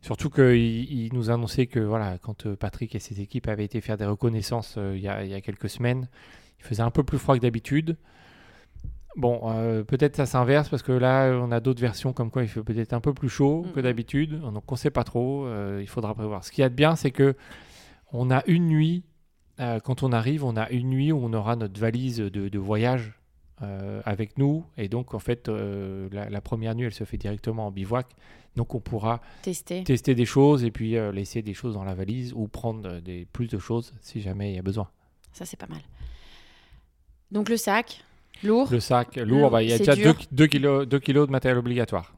Surtout 0.01 0.29
qu'il 0.31 0.55
il 0.55 1.13
nous 1.13 1.29
annonçait 1.29 1.67
que 1.67 1.79
voilà, 1.79 2.17
quand 2.17 2.55
Patrick 2.55 2.95
et 2.95 2.99
ses 2.99 3.21
équipes 3.21 3.47
avaient 3.47 3.65
été 3.65 3.79
faire 3.81 3.97
des 3.97 4.05
reconnaissances 4.05 4.77
il 4.77 4.99
y, 4.99 5.07
a, 5.07 5.23
il 5.23 5.29
y 5.29 5.35
a 5.35 5.41
quelques 5.41 5.69
semaines, 5.69 6.07
il 6.59 6.65
faisait 6.65 6.83
un 6.83 6.91
peu 6.91 7.03
plus 7.03 7.17
froid 7.17 7.35
que 7.35 7.41
d'habitude. 7.41 7.97
Bon, 9.15 9.41
euh, 9.45 9.83
peut-être 9.83 10.15
ça 10.15 10.25
s'inverse 10.25 10.69
parce 10.69 10.83
que 10.83 10.91
là, 10.91 11.31
on 11.41 11.51
a 11.51 11.59
d'autres 11.59 11.81
versions 11.81 12.13
comme 12.13 12.29
quoi 12.29 12.43
il 12.43 12.47
fait 12.47 12.61
peut-être 12.63 12.93
un 12.93 13.01
peu 13.01 13.13
plus 13.13 13.27
chaud 13.29 13.65
que 13.73 13.79
Mhm. 13.79 13.83
d'habitude. 13.83 14.39
Donc 14.41 14.63
on 14.71 14.75
ne 14.75 14.77
sait 14.77 14.91
pas 14.91 15.03
trop, 15.03 15.45
euh, 15.45 15.79
il 15.81 15.87
faudra 15.87 16.13
prévoir. 16.13 16.43
Ce 16.43 16.51
qu'il 16.51 16.61
y 16.61 16.65
a 16.65 16.69
de 16.69 16.75
bien, 16.75 16.95
c'est 16.95 17.11
que 17.11 17.35
on 18.13 18.29
a 18.31 18.43
une 18.47 18.67
nuit, 18.67 19.03
euh, 19.59 19.79
quand 19.79 20.03
on 20.03 20.11
arrive, 20.13 20.43
on 20.45 20.55
a 20.55 20.69
une 20.69 20.89
nuit 20.89 21.11
où 21.11 21.17
on 21.21 21.33
aura 21.33 21.55
notre 21.55 21.79
valise 21.79 22.17
de, 22.17 22.49
de 22.49 22.59
voyage 22.59 23.13
avec 24.05 24.37
nous. 24.37 24.63
Et 24.77 24.87
donc, 24.87 25.13
en 25.13 25.19
fait, 25.19 25.49
la, 25.49 26.29
la 26.29 26.39
première 26.39 26.75
nuit, 26.75 26.85
elle 26.85 26.93
se 26.93 27.03
fait 27.03 27.17
directement 27.17 27.67
en 27.67 27.71
bivouac. 27.71 28.07
Donc, 28.55 28.73
on 28.73 28.79
pourra 28.79 29.19
tester. 29.41 29.83
tester 29.83 30.15
des 30.15 30.23
choses 30.25 30.63
et 30.63 30.71
puis 30.71 30.91
laisser 31.11 31.41
des 31.41 31.53
choses 31.53 31.73
dans 31.73 31.83
la 31.83 31.93
valise 31.93 32.31
ou 32.33 32.47
prendre 32.47 33.01
des, 33.01 33.25
plus 33.33 33.49
de 33.49 33.59
choses 33.59 33.93
si 33.99 34.21
jamais 34.21 34.53
il 34.53 34.55
y 34.55 34.59
a 34.59 34.61
besoin. 34.61 34.87
Ça, 35.33 35.43
c'est 35.43 35.57
pas 35.57 35.67
mal. 35.67 35.81
Donc 37.31 37.49
le 37.49 37.57
sac, 37.57 38.03
lourd. 38.43 38.67
Le 38.71 38.79
sac 38.79 39.15
lourd, 39.17 39.25
Lourd, 39.25 39.51
bah, 39.51 39.61
il 39.63 39.69
y 39.69 39.73
a 39.73 39.77
déjà 39.77 39.95
dur. 39.95 40.15
2 40.31 40.47
kilos, 40.47 40.87
deux 40.87 40.99
kilos 40.99 41.27
de 41.27 41.31
matériel 41.31 41.57
obligatoire. 41.57 42.13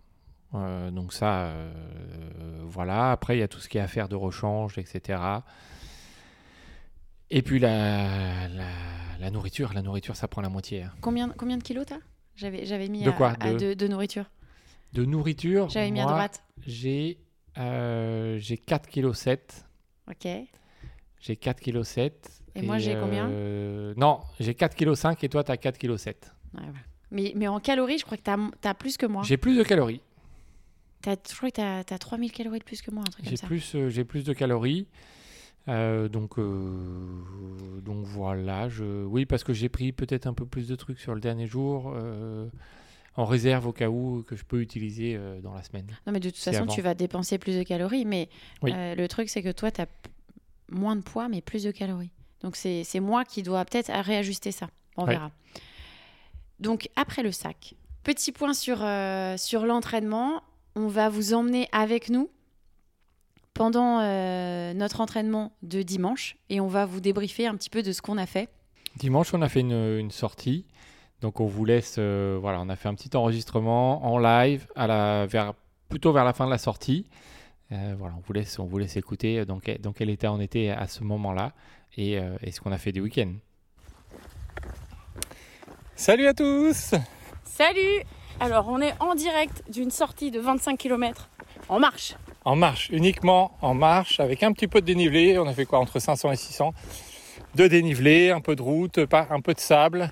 Euh, 0.54 0.92
donc 0.92 1.14
ça, 1.14 1.44
euh, 1.46 1.72
voilà. 2.66 3.12
Après, 3.12 3.38
il 3.38 3.40
y 3.40 3.44
a 3.44 3.48
tout 3.48 3.60
ce 3.60 3.70
qui 3.70 3.78
est 3.78 3.82
affaire 3.82 4.08
de 4.10 4.16
rechange, 4.16 4.78
etc. 4.78 5.20
Et 7.30 7.42
puis 7.42 7.60
la, 7.60 8.48
la, 8.50 8.66
la 9.20 9.32
nourriture. 9.32 9.72
La 9.74 9.82
nourriture, 9.82 10.16
ça 10.16 10.28
prend 10.28 10.42
la 10.42 10.50
moitié. 10.50 10.84
hein. 10.84 10.92
Combien, 11.02 11.30
combien 11.30 11.58
de 11.58 11.64
kilos 11.64 11.86
t'as 11.88 12.00
J'avais 12.36 12.66
j'avais 12.66 12.90
mis 12.90 13.04
De 13.04 13.12
quoi? 13.12 13.34
à 13.40 13.54
De- 13.54 13.58
de, 13.58 13.74
de 13.74 13.88
nourriture. 13.88 14.26
De 14.94 15.06
nourriture, 15.06 15.70
J'avais 15.70 15.92
mis 15.92 16.02
à 16.02 16.06
droite. 16.06 16.44
j'ai 16.68 17.18
euh, 17.58 18.38
j'ai 18.40 18.58
4 18.58 18.90
kg 18.90 19.14
7. 19.14 19.66
Ok. 20.10 20.28
J'ai 21.22 21.36
4 21.38 21.62
kg 21.62 21.84
7. 22.56 22.66
moi, 22.66 22.78
j'ai 22.78 22.96
combien 22.96 23.28
Non, 23.98 24.20
j'ai 24.40 24.54
4 24.56 24.76
kg 24.76 24.94
5 24.96 25.24
et 25.24 25.30
toi, 25.30 25.44
tu 25.44 25.52
as 25.52 25.58
4 25.58 25.78
kg 25.78 25.96
7. 25.98 26.32
Ouais, 26.54 26.62
voilà. 26.64 26.74
mais, 27.12 27.32
mais 27.36 27.48
en 27.48 27.60
calories, 27.60 27.98
je 28.00 28.06
crois 28.06 28.18
que 28.18 28.24
t'as 28.24 28.38
as 28.64 28.74
plus 28.74 28.98
que 28.98 29.06
moi. 29.06 29.24
J'ai 29.24 29.38
plus 29.38 29.58
de 29.58 29.64
calories. 29.64 30.02
T'as- 31.02 31.16
je 31.30 31.36
crois 31.36 31.50
que 31.50 31.56
t'as 31.56 31.80
as 31.80 31.98
3000 32.00 32.32
calories 32.32 32.60
de 32.60 32.64
plus 32.64 32.82
que 32.82 32.92
moi, 32.92 33.02
un 33.08 33.10
truc 33.10 33.24
comme 33.26 33.30
J'ai 33.32 33.38
ça. 33.38 33.48
plus, 33.48 33.74
euh, 33.76 33.90
j'ai 33.90 34.04
plus 34.04 34.24
de 34.24 34.34
calories. 34.34 34.86
Euh, 35.68 36.08
donc, 36.10 36.38
euh, 36.40 37.22
donc 37.84 38.06
voilà. 38.06 38.70
Je... 38.70 39.04
Oui, 39.06 39.26
parce 39.26 39.44
que 39.44 39.54
j'ai 39.54 39.70
pris 39.70 39.92
peut-être 39.92 40.28
un 40.28 40.34
peu 40.34 40.46
plus 40.46 40.68
de 40.68 40.76
trucs 40.76 41.00
sur 41.00 41.14
le 41.16 41.22
dernier 41.22 41.48
jour 41.48 41.92
euh, 41.96 42.48
en 43.16 43.26
réserve 43.26 43.68
au 43.68 43.72
cas 43.72 43.90
où 43.90 44.24
que 44.28 44.36
je 44.36 44.44
peux 44.44 44.62
utiliser 44.62 45.16
euh, 45.16 45.40
dans 45.42 45.54
la 45.54 45.64
semaine. 45.64 45.88
Non, 46.06 46.14
mais 46.14 46.20
de 46.20 46.30
toute 46.30 46.40
façon, 46.40 46.64
avant. 46.64 46.74
tu 46.74 46.82
vas 46.82 46.94
dépenser 46.94 47.38
plus 47.38 47.58
de 47.58 47.64
calories. 47.64 48.06
Mais 48.06 48.30
Oui. 48.62 48.72
euh, 48.76 48.96
le 48.96 49.08
truc, 49.08 49.30
c'est 49.30 49.42
que 49.44 49.52
toi, 49.52 49.72
tu 49.72 49.82
as 49.82 49.88
moins 50.70 50.96
de 50.96 51.02
poids, 51.02 51.30
mais 51.30 51.42
plus 51.42 51.64
de 51.64 51.72
calories. 51.72 52.12
Donc, 52.44 52.56
c'est 52.56 53.00
moi 53.00 53.24
qui 53.26 53.44
dois 53.44 53.64
peut-être 53.66 53.92
réajuster 53.92 54.52
ça. 54.52 54.68
On 54.98 55.06
Ouais. 55.06 55.14
verra. 55.14 55.32
Donc, 56.60 56.90
après 56.96 57.24
le 57.24 57.32
sac, 57.32 57.76
petit 58.04 58.32
point 58.32 58.54
sur, 58.54 58.80
euh, 58.82 59.38
sur 59.38 59.66
l'entraînement. 59.66 60.42
On 60.76 60.88
va 60.88 61.10
vous 61.10 61.34
emmener 61.34 61.68
avec 61.74 62.10
nous 62.10 62.30
pendant 63.54 64.00
euh, 64.00 64.74
notre 64.74 65.02
entraînement 65.02 65.52
de 65.64 65.82
dimanche 65.82 66.38
et 66.50 66.62
on 66.62 66.68
va 66.68 66.86
vous 66.86 67.02
débriefer 67.02 67.46
un 67.46 67.56
petit 67.56 67.70
peu 67.70 67.84
de 67.84 67.92
ce 67.92 68.02
qu'on 68.02 68.18
a 68.18 68.26
fait. 68.26 68.50
Dimanche, 68.96 69.34
on 69.34 69.42
a 69.42 69.50
fait 69.50 69.60
une, 69.62 69.98
une 70.00 70.12
sortie. 70.12 70.66
Donc, 71.22 71.40
on 71.40 71.46
vous 71.46 71.66
laisse. 71.66 71.96
euh, 72.00 72.38
voilà, 72.42 72.62
on 72.62 72.70
a 72.70 72.76
fait 72.76 72.88
un 72.90 72.96
petit 72.96 73.16
enregistrement 73.16 74.06
en 74.06 74.18
live, 74.18 74.66
à 74.76 74.88
la, 74.88 75.26
vers, 75.28 75.54
plutôt 75.90 76.12
vers 76.14 76.24
la 76.26 76.34
fin 76.34 76.46
de 76.46 76.52
la 76.52 76.58
sortie. 76.58 77.06
Euh, 77.72 77.96
voilà, 77.98 78.16
on 78.18 78.22
vous 78.22 78.34
laisse, 78.34 78.58
on 78.60 78.66
vous 78.66 78.78
laisse 78.78 78.96
écouter 78.98 79.46
dans 79.46 79.60
quel, 79.60 79.80
dans 79.80 79.94
quel 79.94 80.10
état 80.10 80.32
on 80.34 80.40
était 80.40 80.70
à 80.70 80.88
ce 80.88 81.04
moment-là 81.04 81.54
et, 81.98 82.18
euh, 82.18 82.36
et 82.42 82.52
ce 82.52 82.62
qu'on 82.62 82.72
a 82.72 82.78
fait 82.78 82.92
des 82.92 83.02
week-ends. 83.02 83.34
Salut 85.96 86.28
à 86.28 86.34
tous 86.34 86.96
Salut 87.46 88.02
Alors 88.40 88.68
on 88.70 88.82
est 88.82 88.94
en 89.00 89.14
direct 89.16 89.64
d'une 89.70 89.92
sortie 89.92 90.32
de 90.32 90.40
25 90.40 90.78
km 90.78 91.30
en 91.70 91.80
marche. 91.80 92.16
En 92.44 92.56
marche, 92.56 92.90
uniquement 92.92 93.56
en 93.62 93.74
marche, 93.76 94.20
avec 94.20 94.42
un 94.42 94.52
petit 94.52 94.68
peu 94.68 94.82
de 94.82 94.86
dénivelé. 94.86 95.38
On 95.38 95.48
a 95.48 95.54
fait 95.54 95.66
quoi 95.66 95.80
Entre 95.80 96.00
500 96.00 96.32
et 96.32 96.36
600 96.36 96.74
de 97.56 97.68
dénivelé, 97.68 98.32
un 98.32 98.42
peu 98.42 98.56
de 98.56 98.62
route, 98.62 99.00
un 99.12 99.42
peu 99.42 99.54
de 99.54 99.60
sable, 99.60 100.12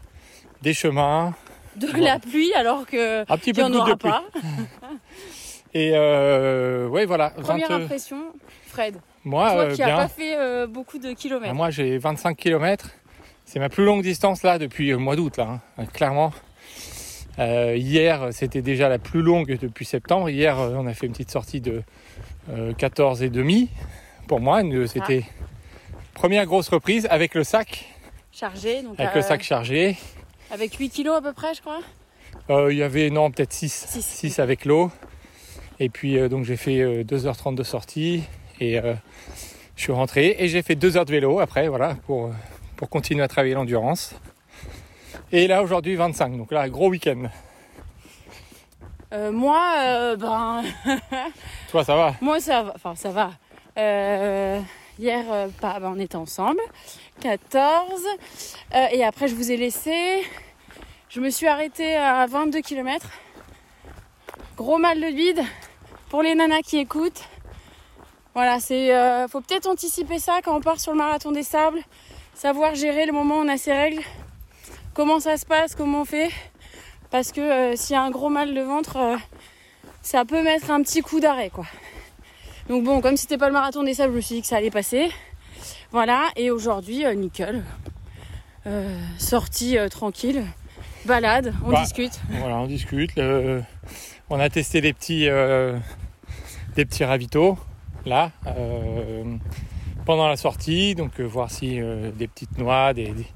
des 0.62 0.74
chemins, 0.74 1.34
De 1.76 1.88
la 2.00 2.20
pluie 2.20 2.54
alors 2.54 2.86
que 2.86 3.22
un 3.22 3.38
petit 3.38 3.54
peu 3.54 3.64
n'y 3.64 3.70
de 3.72 3.78
en 3.78 3.86
gouttes 3.86 4.02
de 4.02 4.08
aura 4.08 4.22
pluie. 4.32 4.42
pas. 4.42 4.90
Et 5.74 5.92
euh, 5.94 6.88
ouais, 6.88 7.06
voilà. 7.06 7.30
Première 7.30 7.70
20 7.70 7.76
impression, 7.84 8.34
Fred. 8.68 9.00
Moi, 9.26 9.52
toi 9.52 9.62
euh, 9.64 9.76
qui 9.76 9.82
n'as 9.82 9.96
pas 9.96 10.08
fait 10.08 10.38
euh, 10.38 10.68
beaucoup 10.68 10.98
de 11.00 11.10
Ah, 11.10 11.16
kilomètres. 11.16 11.54
moi, 11.54 11.70
j'ai 11.70 11.98
25 11.98 12.36
km. 12.38 12.90
C'est 13.46 13.60
ma 13.60 13.70
plus 13.70 13.84
longue 13.86 14.04
distance 14.04 14.44
là 14.44 14.60
depuis 14.60 14.90
le 14.90 14.98
mois 14.98 15.16
d'août, 15.16 15.38
là, 15.38 15.60
hein, 15.78 15.86
clairement. 15.88 16.32
Euh, 17.40 17.76
hier, 17.78 18.30
c'était 18.32 18.62
déjà 18.62 18.90
la 18.90 19.00
plus 19.00 19.22
longue 19.22 19.58
depuis 19.60 19.86
septembre. 19.86 20.30
Hier, 20.30 20.60
euh, 20.60 20.76
on 20.78 20.86
a 20.88 20.94
fait 20.94 21.06
une 21.08 21.14
petite 21.14 21.32
sortie 21.32 21.62
de 21.62 21.82
euh, 22.52 22.74
14 22.74 23.24
et 23.24 23.30
demi 23.30 23.70
pour 24.28 24.40
moi. 24.40 24.62
Une- 24.62 24.86
C'était 24.88 25.24
première 26.14 26.46
grosse 26.46 26.68
reprise 26.70 27.08
avec 27.10 27.34
le 27.36 27.44
sac, 27.44 27.86
Chargé, 28.32 28.84
donc 28.84 29.00
avec 29.00 29.14
euh, 29.14 29.16
le 29.16 29.22
sac 29.22 29.42
chargé. 29.42 29.98
avec 30.52 30.76
8 30.76 30.90
kilos 30.90 31.18
à 31.18 31.22
peu 31.22 31.34
près, 31.34 31.54
je 31.54 31.62
crois. 31.62 31.80
Euh, 32.50 32.72
Il 32.74 32.78
y 32.78 32.84
avait, 32.84 33.10
non, 33.10 33.32
peut-être 33.32 33.54
6. 33.54 33.86
Six. 33.88 34.02
6 34.06 34.40
avec 34.40 34.66
l'eau. 34.66 34.92
Et 35.80 35.88
puis, 35.90 36.18
euh, 36.20 36.28
donc, 36.30 36.44
j'ai 36.46 36.58
fait 36.58 36.80
euh, 36.82 37.04
2h30 37.04 37.56
de 37.56 37.64
sortie. 37.64 38.24
Et 38.60 38.80
euh, 38.80 38.94
je 39.76 39.84
suis 39.84 39.92
rentré. 39.92 40.36
Et 40.40 40.48
j'ai 40.48 40.62
fait 40.62 40.76
2 40.76 40.98
heures 40.98 41.06
de 41.06 41.12
vélo 41.12 41.40
après, 41.40 41.68
voilà, 41.68 41.96
pour, 42.06 42.32
pour 42.76 42.90
continuer 42.90 43.24
à 43.24 43.28
travailler 43.28 43.54
l'endurance. 43.54 44.16
Et 45.32 45.48
là, 45.48 45.64
aujourd'hui, 45.64 45.96
25. 45.96 46.38
Donc 46.38 46.52
là, 46.52 46.68
gros 46.70 46.90
week-end. 46.90 47.30
Euh, 49.12 49.32
moi, 49.32 49.74
euh, 49.80 50.16
ben, 50.16 50.64
Toi, 51.72 51.84
ça 51.84 51.96
va? 51.96 52.14
Moi 52.22 52.40
ça 52.40 52.64
va. 52.64 52.74
Enfin, 52.76 52.96
ça 52.96 53.10
va. 53.10 53.32
Euh, 53.78 54.60
hier, 55.00 55.26
pas, 55.60 55.80
ben, 55.80 55.94
on 55.96 56.00
était 56.00 56.16
ensemble. 56.16 56.62
14. 57.22 58.06
Euh, 58.76 58.86
et 58.92 59.04
après, 59.04 59.28
je 59.28 59.36
vous 59.36 59.52
ai 59.52 59.58
laissé. 59.58 60.24
Je 61.10 61.20
me 61.20 61.30
suis 61.30 61.48
arrêtée 61.48 61.96
à 61.96 62.26
22 62.28 62.62
km. 62.62 63.08
Gros 64.56 64.78
mal 64.78 65.00
de 65.00 65.08
vide 65.08 65.42
pour 66.10 66.22
les 66.22 66.36
nanas 66.36 66.62
qui 66.62 66.78
écoutent. 66.78 67.24
Voilà, 68.36 68.60
c'est 68.60 68.94
euh, 68.96 69.28
faut 69.28 69.42
peut-être 69.42 69.68
anticiper 69.68 70.20
ça 70.20 70.40
quand 70.44 70.56
on 70.56 70.62
part 70.62 70.80
sur 70.80 70.92
le 70.92 70.98
marathon 70.98 71.32
des 71.32 71.44
sables, 71.44 71.80
savoir 72.34 72.76
gérer 72.76 73.06
le 73.06 73.12
moment 73.12 73.36
où 73.40 73.44
on 73.44 73.48
a 73.50 73.58
ses 73.58 73.74
règles, 73.74 74.02
comment 74.94 75.20
ça 75.20 75.36
se 75.38 75.46
passe, 75.46 75.76
comment 75.76 76.02
on 76.02 76.06
fait, 76.06 76.30
parce 77.12 77.32
que 77.32 77.42
euh, 77.42 77.76
s'il 77.76 77.96
y 77.96 77.98
a 77.98 78.02
un 78.04 78.12
gros 78.12 78.30
mal 78.30 78.54
de 78.54 78.62
ventre, 78.62 78.98
euh, 78.98 79.18
ça 80.02 80.26
peut 80.26 80.42
mettre 80.44 80.70
un 80.72 80.82
petit 80.84 81.02
coup 81.02 81.20
d'arrêt 81.20 81.50
quoi. 81.50 81.66
Donc 82.70 82.84
bon, 82.84 83.02
comme 83.02 83.18
c'était 83.18 83.38
pas 83.38 83.48
le 83.48 83.54
marathon 83.54 83.84
des 83.84 83.96
sables, 83.96 84.12
je 84.14 84.18
me 84.18 84.22
suis 84.22 84.36
dit 84.36 84.42
que 84.42 84.48
ça 84.48 84.58
allait 84.58 84.70
passer. 84.72 85.10
Voilà, 85.92 86.28
et 86.36 86.52
aujourd'hui, 86.52 87.04
euh, 87.06 87.16
nickel, 87.16 87.64
sortie 89.18 89.76
tranquille, 89.90 90.44
balade, 91.06 91.54
on 91.66 91.72
Bah, 91.72 91.82
discute. 91.82 92.20
Voilà, 92.30 92.58
on 92.58 92.68
discute. 92.68 93.16
Le- 93.16 93.64
On 94.30 94.40
a 94.40 94.48
testé 94.52 94.80
des 94.82 94.94
petits, 94.94 95.26
des 96.76 96.86
petits 96.86 97.04
ravitaux, 97.04 97.58
là, 98.06 98.32
euh, 98.48 99.24
pendant 100.06 100.28
la 100.28 100.38
sortie. 100.38 100.96
Donc, 100.96 101.20
euh, 101.20 101.24
voir 101.24 101.50
si 101.52 101.80
euh, 101.80 102.12
des 102.12 102.28
petites 102.28 102.58
noix, 102.58 102.94
des, 102.94 103.10
des- 103.14 103.28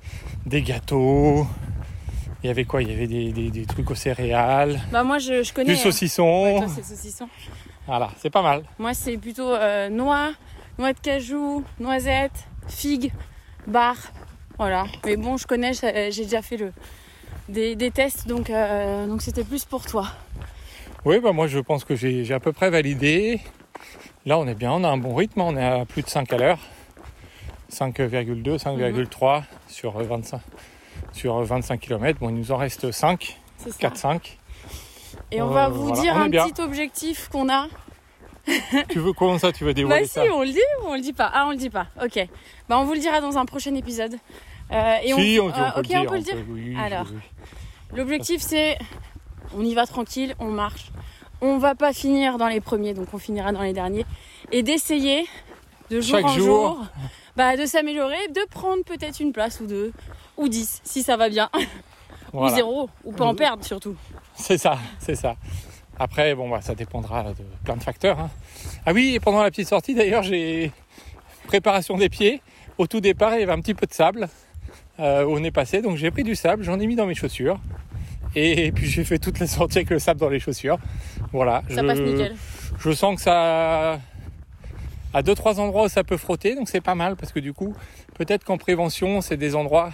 des 0.46 0.62
gâteaux. 0.62 1.46
Il 2.44 2.48
y 2.48 2.50
avait 2.50 2.66
quoi? 2.66 2.82
Il 2.82 2.90
y 2.90 2.94
avait 2.94 3.08
des, 3.08 3.32
des- 3.32 3.50
des 3.52 3.66
trucs 3.66 3.90
aux 3.90 3.96
céréales, 3.96 4.82
Bah 4.92 5.04
moi 5.04 5.18
je, 5.18 5.44
je 5.44 5.54
connais. 5.54 5.74
du 5.74 5.80
hein. 5.80 5.84
saucisson. 5.84 6.44
Ouais, 6.44 6.58
toi, 6.60 6.68
c'est 6.76 6.84
saucisson. 6.84 7.30
Voilà, 7.88 8.10
c'est 8.20 8.30
pas 8.30 8.42
mal. 8.42 8.64
Moi, 8.80 8.94
c'est 8.94 9.18
plutôt 9.18 9.50
euh, 9.54 9.88
noix, 9.90 10.34
noix 10.78 10.92
de 10.94 11.00
cajou, 11.00 11.64
noisettes, 11.80 12.46
figues, 12.68 13.12
barres. 13.68 14.12
Voilà. 14.58 14.86
Mais 15.06 15.16
bon, 15.16 15.38
je 15.38 15.48
connais, 15.48 15.72
j'ai 15.74 16.24
déjà 16.24 16.42
fait 16.42 16.58
le, 16.58 16.74
des, 17.50 17.76
des 17.76 17.92
tests, 17.92 18.28
donc 18.28 18.50
euh, 18.50 19.08
donc 19.08 19.22
c'était 19.22 19.44
plus 19.46 19.64
pour 19.66 19.86
toi. 19.86 20.08
Oui, 21.06 21.20
bah 21.20 21.32
moi 21.34 21.48
je 21.48 21.60
pense 21.60 21.84
que 21.86 21.96
j'ai 21.96 22.24
j'ai 22.26 22.34
à 22.34 22.40
peu 22.40 22.52
près 22.54 22.70
validé. 22.70 23.40
Là, 24.26 24.38
on 24.40 24.48
est 24.48 24.56
bien, 24.56 24.72
on 24.72 24.84
a 24.84 24.90
un 24.90 24.98
bon 24.98 25.16
rythme, 25.16 25.42
on 25.42 25.58
est 25.58 25.66
à 25.66 25.86
plus 25.86 26.02
de 26.02 26.08
5 26.10 26.32
à 26.34 26.38
l'heure. 26.38 26.60
5,2, 27.72 28.58
5,3 28.58 29.44
sur 29.68 29.92
25 30.00 30.40
sur 31.12 31.42
25 31.44 31.80
km. 31.80 32.20
Bon, 32.20 32.30
il 32.30 32.36
nous 32.36 32.52
en 32.52 32.58
reste 32.58 32.92
5, 32.92 33.40
C'est 33.58 33.72
ça. 33.72 33.78
4, 33.80 33.98
5. 33.98 34.38
Et 35.32 35.42
on 35.42 35.50
Euh, 35.50 35.54
va 35.54 35.70
vous 35.70 35.88
voilà, 35.88 36.02
dire 36.02 36.14
on 36.16 36.22
un 36.22 36.30
petit 36.30 36.62
objectif 36.62 37.30
qu'on 37.30 37.50
a. 37.50 37.68
tu 38.90 39.00
veux 39.00 39.14
comment 39.14 39.38
ça 39.40 39.52
tu 39.52 39.64
veux 39.64 39.70
Bah 39.72 39.74
dévoiler 39.76 40.06
si, 40.06 40.14
ça? 40.14 40.24
on 40.34 40.42
le 40.42 40.48
dit 40.52 40.60
ou 40.82 40.88
on 40.88 40.96
le 40.96 41.02
dit 41.02 41.14
pas? 41.14 41.32
Ah, 41.34 41.46
on 41.48 41.52
le 41.52 41.56
dit 41.58 41.70
pas. 41.70 41.88
Ok. 42.04 42.20
Bah 42.70 42.78
on 42.80 42.84
vous 42.86 42.94
le 42.94 43.00
dira 43.00 43.22
dans 43.22 43.38
un 43.38 43.46
prochain 43.46 43.74
épisode. 43.76 44.16
Euh, 44.72 44.96
et 45.04 45.14
Si, 45.14 45.40
on, 45.42 45.46
on, 45.46 45.50
euh, 45.50 45.52
on 45.52 45.72
peut 45.74 45.80
ok, 45.80 45.84
le 45.84 45.84
dire. 45.84 46.02
on 46.02 46.06
peut 46.10 46.16
le 46.18 46.22
dire. 46.24 46.36
oui, 46.50 46.76
Alors. 46.80 47.06
oui. 47.12 47.18
L'objectif 47.96 48.42
c'est 48.42 48.78
on 49.56 49.64
y 49.64 49.74
va 49.76 49.86
tranquille, 49.86 50.36
on 50.40 50.50
marche. 50.52 50.92
On 51.46 51.58
va 51.58 51.76
pas 51.76 51.92
finir 51.92 52.38
dans 52.38 52.48
les 52.48 52.62
premiers, 52.62 52.94
donc 52.94 53.08
on 53.14 53.18
finira 53.18 53.52
dans 53.52 53.62
les 53.62 53.74
derniers. 53.74 54.06
Et 54.54 54.64
d'essayer 54.64 55.26
de 55.90 56.00
jour 56.00 56.16
Chaque 56.18 56.26
en 56.26 56.30
jour. 56.30 56.46
jour, 56.78 56.86
bah, 57.36 57.58
de 57.58 57.66
s'améliorer, 57.66 58.28
de 58.30 58.40
prendre 58.50 58.84
peut-être 58.86 59.20
une 59.20 59.34
place 59.34 59.60
ou 59.60 59.66
deux, 59.68 59.92
ou 60.38 60.48
dix, 60.48 60.80
si 60.86 61.04
ça 61.04 61.18
va 61.18 61.28
bien, 61.30 61.50
Voilà. 62.32 62.52
ou 62.52 62.56
zéro, 62.56 62.90
ou 63.04 63.12
pas 63.12 63.26
en 63.26 63.36
perdre 63.36 63.64
surtout. 63.66 63.96
C'est 64.36 64.58
ça, 64.58 64.78
c'est 65.00 65.16
ça. 65.16 65.36
Après, 66.00 66.34
bon, 66.34 66.50
bah, 66.50 66.62
ça 66.62 66.76
dépendra 66.76 67.24
de 67.24 67.44
plein 67.66 67.76
de 67.76 67.84
facteurs. 67.84 68.20
hein. 68.20 68.30
Ah 68.86 68.94
oui, 68.94 69.14
et 69.16 69.20
pendant 69.20 69.44
la 69.44 69.52
petite 69.52 69.68
sortie, 69.68 69.94
d'ailleurs, 69.94 70.24
j'ai 70.24 70.72
préparation 71.48 71.98
des 71.98 72.10
pieds. 72.10 72.42
Au 72.78 72.88
tout 72.88 73.02
départ, 73.02 73.36
il 73.36 73.42
y 73.42 73.44
avait 73.44 73.52
un 73.52 73.60
petit 73.60 73.74
peu 73.76 73.86
de 73.86 73.94
sable 73.94 74.30
euh, 75.00 75.26
où 75.26 75.36
on 75.38 75.44
est 75.44 75.52
passé, 75.52 75.82
donc 75.82 75.98
j'ai 75.98 76.10
pris 76.10 76.24
du 76.24 76.36
sable, 76.36 76.64
j'en 76.64 76.80
ai 76.80 76.88
mis 76.88 76.96
dans 76.96 77.06
mes 77.06 77.14
chaussures. 77.16 77.60
Et 78.36 78.72
puis 78.72 78.88
j'ai 78.88 79.04
fait 79.04 79.20
toute 79.20 79.40
la 79.40 79.48
sortie 79.48 79.80
avec 79.80 79.90
le 79.90 80.00
sable 80.00 80.20
dans 80.20 80.30
les 80.30 80.40
chaussures. 80.40 80.78
Voilà. 81.32 81.64
Ça 81.70 81.82
je, 81.82 81.88
passe 81.88 82.00
nickel. 82.00 82.36
Je 82.80 82.92
sens 82.92 83.16
que 83.16 83.22
ça. 83.22 84.00
À 85.14 85.22
deux 85.22 85.36
trois 85.36 85.60
endroits 85.60 85.86
où 85.86 85.90
ça 85.90 86.04
peut 86.04 86.18
frotter, 86.18 86.56
donc 86.56 86.70
c'est 86.70 86.82
pas 86.82 86.96
mal 86.96 87.16
parce 87.16 87.32
que 87.32 87.40
du 87.40 87.54
coup, 87.54 87.76
peut-être 88.16 88.44
qu'en 88.44 88.58
prévention, 88.58 89.22
c'est 89.22 89.38
des 89.38 89.56
endroits 89.56 89.92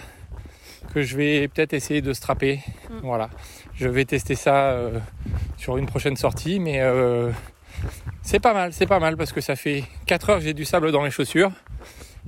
que 0.94 1.02
je 1.02 1.14
vais 1.14 1.48
peut-être 1.48 1.74
essayer 1.74 2.00
de 2.00 2.14
strapper. 2.14 2.60
Mm. 2.88 2.94
Voilà. 3.02 3.28
Je 3.74 3.86
vais 3.88 4.06
tester 4.06 4.34
ça 4.34 4.70
euh, 4.70 4.98
sur 5.58 5.76
une 5.76 5.86
prochaine 5.86 6.16
sortie, 6.16 6.58
mais 6.58 6.80
euh, 6.80 7.30
c'est 8.22 8.40
pas 8.40 8.54
mal, 8.54 8.72
c'est 8.72 8.86
pas 8.86 8.98
mal 8.98 9.18
parce 9.18 9.32
que 9.32 9.42
ça 9.42 9.56
fait 9.56 9.84
4 10.06 10.30
heures 10.30 10.38
que 10.38 10.44
j'ai 10.44 10.54
du 10.54 10.64
sable 10.64 10.90
dans 10.90 11.04
les 11.04 11.10
chaussures 11.10 11.52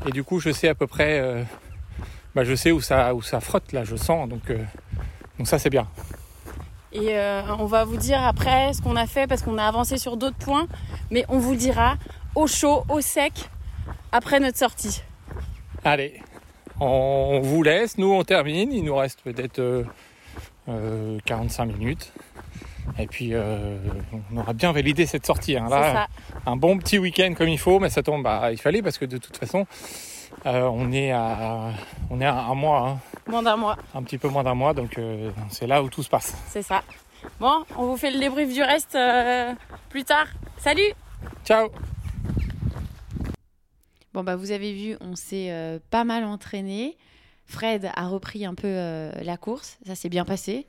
et 0.07 0.11
du 0.11 0.25
coup, 0.25 0.41
je 0.41 0.51
sais 0.51 0.69
à 0.69 0.75
peu 0.75 0.87
près, 0.87 1.21
euh, 1.21 1.43
bah, 2.35 2.45
je 2.45 2.55
sais 2.55 2.73
où 2.73 2.81
ça, 2.81 3.15
où 3.15 3.23
ça 3.23 3.41
frotte 3.41 3.73
là, 3.73 3.85
je 3.85 3.97
sens, 3.97 4.29
donc, 4.29 4.51
euh, 4.51 4.59
donc 5.43 5.49
ça 5.49 5.59
c'est 5.59 5.71
bien. 5.71 5.89
Et 6.93 7.19
euh, 7.19 7.43
on 7.59 7.67
va 7.67 7.85
vous 7.85 7.97
dire 7.97 8.23
après 8.23 8.73
ce 8.75 8.81
qu'on 8.81 8.95
a 8.95 9.09
fait 9.09 9.27
parce 9.27 9.43
qu'on 9.43 9.59
a 9.59 9.65
avancé 9.65 9.99
sur 9.99 10.17
d'autres 10.17 10.37
points, 10.37 10.69
mais 11.11 11.25
on 11.29 11.41
vous 11.41 11.51
le 11.51 11.57
dira 11.57 11.97
au 12.37 12.47
chaud, 12.47 12.85
au 12.89 13.01
sec, 13.01 13.33
après 14.13 14.39
notre 14.39 14.57
sortie. 14.57 15.03
Allez, 15.83 16.23
on 16.79 17.41
vous 17.43 17.65
laisse, 17.65 17.99
nous 17.99 18.13
on 18.13 18.23
termine, 18.23 18.71
il 18.73 18.85
nous 18.85 18.95
reste 18.95 19.21
peut-être 19.23 19.59
euh, 19.59 19.83
euh, 20.69 21.19
45 21.25 21.65
minutes. 21.65 22.13
Et 23.01 23.09
puis 23.09 23.31
euh, 23.33 23.79
on 24.33 24.37
aura 24.37 24.53
bien 24.53 24.71
validé 24.71 25.07
cette 25.07 25.27
sortie. 25.27 25.57
hein. 25.57 25.67
Là, 25.69 26.07
un 26.47 26.55
bon 26.55 26.79
petit 26.79 27.01
week-end 27.01 27.35
comme 27.37 27.49
il 27.49 27.59
faut, 27.59 27.81
mais 27.81 27.91
ça 27.91 28.05
tombe, 28.05 28.23
bah, 28.23 28.53
il 28.53 28.59
fallait 28.59 28.81
parce 28.83 28.99
que 28.99 29.07
de 29.07 29.19
toute 29.19 29.37
façon, 29.39 29.67
euh, 30.47 30.63
on 30.73 30.91
est 30.93 31.11
à, 31.13 31.71
on 32.11 32.21
est 32.21 32.25
à 32.27 32.35
un 32.45 32.55
mois, 32.55 32.89
hein, 32.89 32.99
Moins 33.29 33.43
d'un 33.43 33.57
mois, 33.57 33.77
un 33.95 34.03
petit 34.03 34.19
peu 34.19 34.29
moins 34.29 34.43
d'un 34.43 34.55
mois, 34.55 34.75
donc 34.75 34.99
euh, 34.99 35.31
c'est 35.49 35.67
là 35.67 35.83
où 35.83 35.89
tout 35.89 36.03
se 36.03 36.09
passe. 36.09 36.35
c'est 36.49 36.63
ça. 36.63 36.83
Bon, 37.39 37.65
on 37.77 37.87
vous 37.87 37.97
fait 37.97 38.11
le 38.11 38.19
débrief 38.19 38.53
du 38.53 38.63
reste 38.63 38.95
euh, 38.97 39.53
plus 39.89 40.03
tard. 40.05 40.27
Salut 40.59 40.93
Ciao 41.45 41.69
Bon, 44.13 44.23
bah, 44.25 44.37
vous 44.37 44.51
avez 44.51 44.73
vu, 44.75 44.97
on 45.01 45.15
s'est 45.17 45.51
euh, 45.51 45.79
pas 45.91 46.05
mal 46.05 46.25
entraîné. 46.25 46.97
Fred 47.47 47.91
a 47.95 48.09
repris 48.09 48.45
un 48.45 48.55
peu 48.55 48.67
euh, 48.69 49.11
la 49.23 49.37
course. 49.37 49.79
Ça 49.87 49.95
s'est 49.95 50.09
bien 50.09 50.25
passé. 50.25 50.67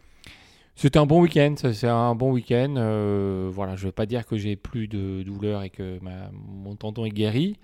C'était 0.75 0.97
un 0.99 1.05
bon 1.05 1.21
week-end, 1.21 1.53
ça, 1.57 1.73
c'est 1.73 1.87
un 1.87 2.15
bon 2.15 2.31
week-end. 2.31 2.75
euh, 2.77 3.49
voilà, 3.53 3.75
je 3.75 3.81
ne 3.81 3.85
veux 3.87 3.91
pas 3.91 4.05
dire 4.07 4.25
que 4.25 4.37
j'ai 4.37 4.55
plus 4.55 4.87
de 4.87 5.21
douleur 5.23 5.61
et 5.63 5.69
que 5.69 5.99
ma- 6.01 6.31
mon 6.47 6.75
tendon 6.75 7.05
est 7.05 7.11
guéri, 7.11 7.57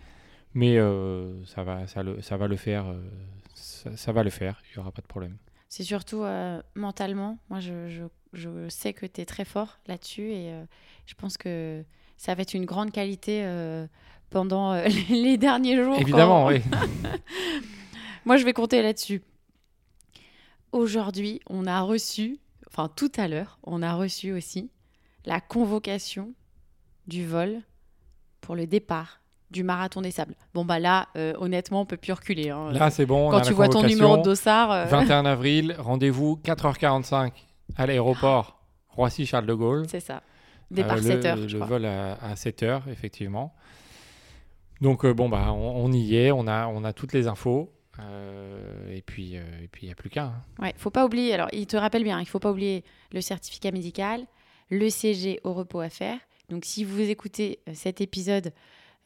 mais 0.53 0.77
euh, 0.77 1.43
ça, 1.45 1.63
va, 1.63 1.87
ça, 1.87 2.03
le, 2.03 2.21
ça 2.21 2.37
va 2.37 2.47
le 2.47 2.55
faire. 2.55 2.87
euh, 2.87 2.99
ça, 3.53 3.95
ça 3.95 4.11
va 4.11 4.23
le 4.23 4.29
faire, 4.29 4.61
il 4.65 4.77
n'y 4.77 4.81
aura 4.81 4.91
pas 4.91 5.01
de 5.01 5.07
problème. 5.07 5.37
C'est 5.69 5.83
surtout 5.83 6.23
euh, 6.23 6.61
mentalement. 6.75 7.37
Moi, 7.49 7.59
je, 7.59 7.87
je- 7.89 8.03
je 8.33 8.69
sais 8.69 8.93
que 8.93 9.05
tu 9.05 9.21
es 9.21 9.25
très 9.25 9.45
fort 9.45 9.79
là-dessus 9.87 10.31
et 10.31 10.51
euh, 10.53 10.63
je 11.05 11.13
pense 11.15 11.37
que 11.37 11.83
ça 12.17 12.35
va 12.35 12.41
être 12.43 12.53
une 12.53 12.65
grande 12.65 12.91
qualité 12.91 13.43
pendant 14.29 14.73
les 15.09 15.37
derniers 15.37 15.77
jours. 15.77 15.95
quand- 15.95 16.01
Évidemment, 16.01 16.45
oui. 16.47 16.61
Moi, 18.25 18.37
je 18.37 18.45
vais 18.45 18.53
compter 18.53 18.81
là-dessus. 18.81 19.21
Aujourd'hui, 20.71 21.39
on 21.49 21.65
a 21.65 21.81
reçu, 21.81 22.37
enfin 22.67 22.89
tout 22.95 23.11
à 23.17 23.27
l'heure, 23.27 23.57
on 23.63 23.81
a 23.81 23.93
reçu 23.93 24.31
aussi 24.33 24.69
la 25.25 25.41
convocation 25.41 26.33
du 27.07 27.25
vol 27.25 27.61
pour 28.41 28.55
le 28.55 28.67
départ 28.67 29.18
du 29.51 29.63
marathon 29.63 30.01
des 30.01 30.11
sables. 30.11 30.35
Bon, 30.53 30.63
bah 30.65 30.79
là, 30.79 31.07
euh, 31.17 31.33
honnêtement, 31.39 31.81
on 31.81 31.85
peut 31.85 31.97
plus 31.97 32.13
reculer. 32.13 32.49
hein. 32.49 32.71
Là, 32.71 32.89
c'est 32.91 33.05
bon. 33.05 33.27
on 33.27 33.29
a 33.29 33.31
Quand 33.31 33.37
la 33.39 33.45
tu 33.45 33.53
vois 33.53 33.67
ton 33.69 33.83
numéro 33.83 34.17
de 34.17 34.21
dossard. 34.23 34.71
euh, 34.71 34.85
21 34.85 35.25
avril, 35.25 35.75
rendez-vous 35.79 36.39
4h45 36.43 37.31
à 37.75 37.85
l'aéroport 37.87 38.61
Roissy-Charles 38.89 39.45
de 39.45 39.53
Gaulle. 39.53 39.85
C'est 39.89 39.99
ça. 39.99 40.21
Départ 40.71 40.97
Euh, 40.97 41.01
7 41.01 41.23
le, 41.23 41.29
heures, 41.29 41.37
je 41.37 41.57
Le 41.57 41.63
crois. 41.63 41.67
vol 41.79 41.85
à, 41.85 42.35
7 42.35 42.63
heures, 42.63 42.83
effectivement. 42.89 43.53
Donc, 44.81 45.03
euh, 45.03 45.13
bon, 45.13 45.27
bah, 45.29 45.51
on, 45.51 45.85
on 45.85 45.91
y 45.91 46.15
est, 46.15 46.31
on 46.31 46.47
a, 46.47 46.67
on 46.67 46.83
a 46.83 46.93
toutes 46.93 47.13
les 47.13 47.27
infos. 47.27 47.71
euh, 47.99 48.95
et 48.95 49.01
puis, 49.01 49.35
euh, 49.35 49.41
et 49.63 49.67
puis 49.67 49.83
il 49.83 49.85
n'y 49.87 49.91
a 49.91 49.95
plus 49.95 50.09
qu'un. 50.09 50.25
hein. 50.25 50.43
Ouais, 50.61 50.73
faut 50.77 50.89
pas 50.91 51.05
oublier. 51.05 51.33
Alors, 51.33 51.49
il 51.51 51.65
te 51.67 51.75
rappelle 51.75 52.03
bien, 52.03 52.19
il 52.21 52.25
faut 52.27 52.39
pas 52.39 52.51
oublier 52.51 52.83
le 53.11 53.19
certificat 53.21 53.71
médical, 53.71 54.25
le 54.69 54.89
CG 54.89 55.39
au 55.43 55.53
repos 55.53 55.81
à 55.81 55.89
faire. 55.89 56.17
Donc, 56.49 56.63
si 56.65 56.83
vous 56.85 57.01
écoutez 57.01 57.59
euh, 57.67 57.71
cet 57.75 57.99
épisode 57.99 58.47
euh, 58.47 58.51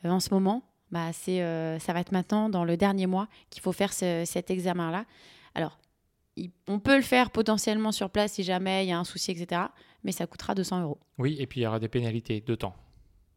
en 0.09 0.19
ce 0.19 0.33
moment, 0.33 0.63
bah, 0.91 1.11
c'est, 1.13 1.41
euh, 1.41 1.79
ça 1.79 1.93
va 1.93 1.99
être 2.01 2.11
maintenant, 2.11 2.49
dans 2.49 2.63
le 2.65 2.77
dernier 2.77 3.07
mois, 3.07 3.27
qu'il 3.49 3.61
faut 3.61 3.71
faire 3.71 3.93
ce- 3.93 4.23
cet 4.25 4.51
examen-là. 4.51 5.05
Alors, 5.55 5.77
on 6.67 6.79
peut 6.79 6.95
le 6.95 7.01
faire 7.03 7.29
potentiellement 7.31 7.91
sur 7.91 8.09
place 8.09 8.33
si 8.33 8.43
jamais 8.43 8.85
il 8.85 8.89
y 8.89 8.91
a 8.91 8.97
un 8.97 9.03
souci, 9.03 9.31
etc. 9.31 9.61
Mais 10.03 10.11
ça 10.11 10.25
coûtera 10.27 10.55
200 10.55 10.81
euros. 10.81 10.99
Oui, 11.17 11.37
et 11.39 11.47
puis 11.47 11.61
il 11.61 11.63
y 11.63 11.67
aura 11.67 11.79
des 11.79 11.87
pénalités 11.87 12.41
de 12.41 12.55
temps. 12.55 12.75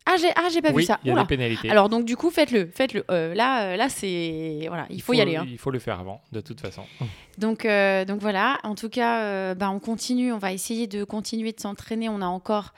Ah, 0.08 0.14
j'ai, 0.20 0.30
ah, 0.36 0.48
j'ai 0.52 0.62
pas 0.62 0.70
oui, 0.70 0.82
vu 0.82 0.86
ça. 0.86 1.00
il 1.02 1.08
y 1.08 1.10
a 1.10 1.14
Oula. 1.14 1.22
des 1.24 1.26
pénalités. 1.28 1.68
Alors, 1.68 1.88
donc, 1.88 2.04
du 2.04 2.16
coup, 2.16 2.30
faites-le. 2.30 2.66
Faites-le. 2.68 3.04
Euh, 3.10 3.34
là, 3.34 3.64
euh, 3.72 3.76
là 3.76 3.88
c'est. 3.88 4.64
Voilà, 4.68 4.86
il 4.88 5.02
faut, 5.02 5.12
y 5.14 5.20
aller. 5.20 5.34
hein. 5.36 5.44
Il 5.48 5.58
faut 5.58 5.72
le 5.72 5.80
faire 5.80 5.98
avant, 5.98 6.20
de 6.30 6.40
toute 6.40 6.60
façon. 6.60 6.82
Donc, 7.38 7.64
euh, 7.64 8.04
donc 8.06 8.20
voilà, 8.20 8.58
en 8.62 8.74
tout 8.76 8.88
cas, 8.88 9.22
euh, 9.24 9.54
bah, 9.54 9.68
on 9.70 9.78
continue, 9.80 10.32
on 10.32 10.38
va 10.38 10.52
essayer 10.52 10.86
de 10.86 11.02
continuer 11.04 11.52
de 11.52 11.60
s'entraîner. 11.60 12.08
On 12.08 12.22
a 12.22 12.26
encore 12.26 12.72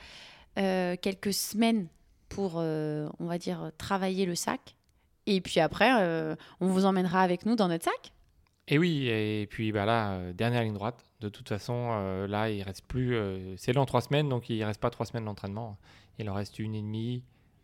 euh, 0.57 0.95
quelques 1.01 1.33
semaines 1.33 1.87
pour, 2.29 2.53
euh, 2.57 3.09
on 3.19 3.25
va 3.25 3.37
dire, 3.37 3.71
travailler 3.77 4.25
le 4.25 4.35
sac. 4.35 4.75
Et 5.25 5.41
puis 5.41 5.59
après, 5.59 5.91
euh, 6.01 6.35
on 6.59 6.67
vous 6.67 6.85
emmènera 6.85 7.21
avec 7.21 7.45
nous 7.45 7.55
dans 7.55 7.67
notre 7.67 7.85
sac. 7.85 8.13
Et 8.67 8.77
oui, 8.77 9.07
et 9.07 9.47
puis 9.49 9.71
bah 9.71 9.85
là, 9.85 10.11
euh, 10.13 10.33
dernière 10.33 10.63
ligne 10.63 10.73
droite. 10.73 11.03
De 11.21 11.29
toute 11.29 11.49
façon, 11.49 11.89
euh, 11.91 12.27
là, 12.27 12.49
il 12.51 12.61
reste 12.63 12.85
plus. 12.85 13.15
euh, 13.15 13.55
c'est 13.57 13.73
long, 13.73 13.85
trois 13.85 14.01
semaines, 14.01 14.29
donc 14.29 14.49
il 14.49 14.63
reste 14.63 14.79
pas 14.79 14.89
trois 14.91 15.05
semaines 15.07 15.25
d'entraînement. 15.25 15.77
Il 16.19 16.29
en 16.29 16.33
reste 16.35 16.59
une 16.59 16.75
et 16.75 16.81
demie, 16.81 17.23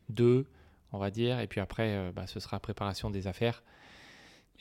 deux, 0.10 0.48
on 0.92 0.98
va 0.98 1.12
dire. 1.12 1.40
Et 1.40 1.48
puis 1.48 1.62
après, 1.62 1.96
euh, 1.96 2.12
bah, 2.12 2.26
ce 2.28 2.40
sera 2.40 2.60
préparation 2.60 3.10
des 3.12 3.28
affaires. 3.28 3.64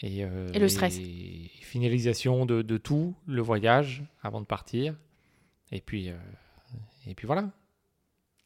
Et, 0.00 0.18
Et 0.18 0.58
le 0.58 0.68
stress. 0.68 0.98
et 0.98 1.50
finalisation 1.60 2.46
de, 2.46 2.62
de 2.62 2.76
tout, 2.78 3.14
le 3.26 3.40
voyage 3.40 4.02
avant 4.22 4.40
de 4.40 4.46
partir. 4.46 4.96
Et 5.70 5.80
puis, 5.80 6.10
et 7.06 7.14
puis 7.14 7.26
voilà. 7.28 7.48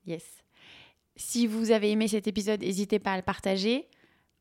Yes. 0.07 0.25
Si 1.19 1.49
vous 1.49 1.73
avez 1.73 1.91
aimé 1.91 2.07
cet 2.07 2.29
épisode, 2.29 2.61
n'hésitez 2.61 3.01
pas 3.01 3.13
à 3.13 3.17
le 3.17 3.23
partager. 3.23 3.89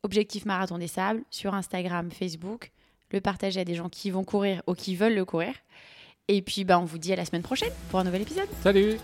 Objectif 0.03 0.45
Marathon 0.45 0.77
des 0.77 0.87
Sables 0.87 1.23
sur 1.31 1.55
Instagram, 1.55 2.11
Facebook. 2.11 2.71
Le 3.09 3.19
partager 3.19 3.59
à 3.59 3.65
des 3.65 3.73
gens 3.73 3.89
qui 3.89 4.11
vont 4.11 4.23
courir 4.23 4.61
ou 4.67 4.75
qui 4.75 4.95
veulent 4.95 5.15
le 5.15 5.25
courir. 5.25 5.53
Et 6.27 6.43
puis, 6.43 6.65
bah, 6.65 6.79
on 6.79 6.85
vous 6.85 6.99
dit 6.99 7.11
à 7.11 7.15
la 7.15 7.25
semaine 7.25 7.41
prochaine 7.41 7.71
pour 7.89 7.99
un 7.99 8.03
nouvel 8.03 8.21
épisode. 8.21 8.47
Salut 8.61 8.97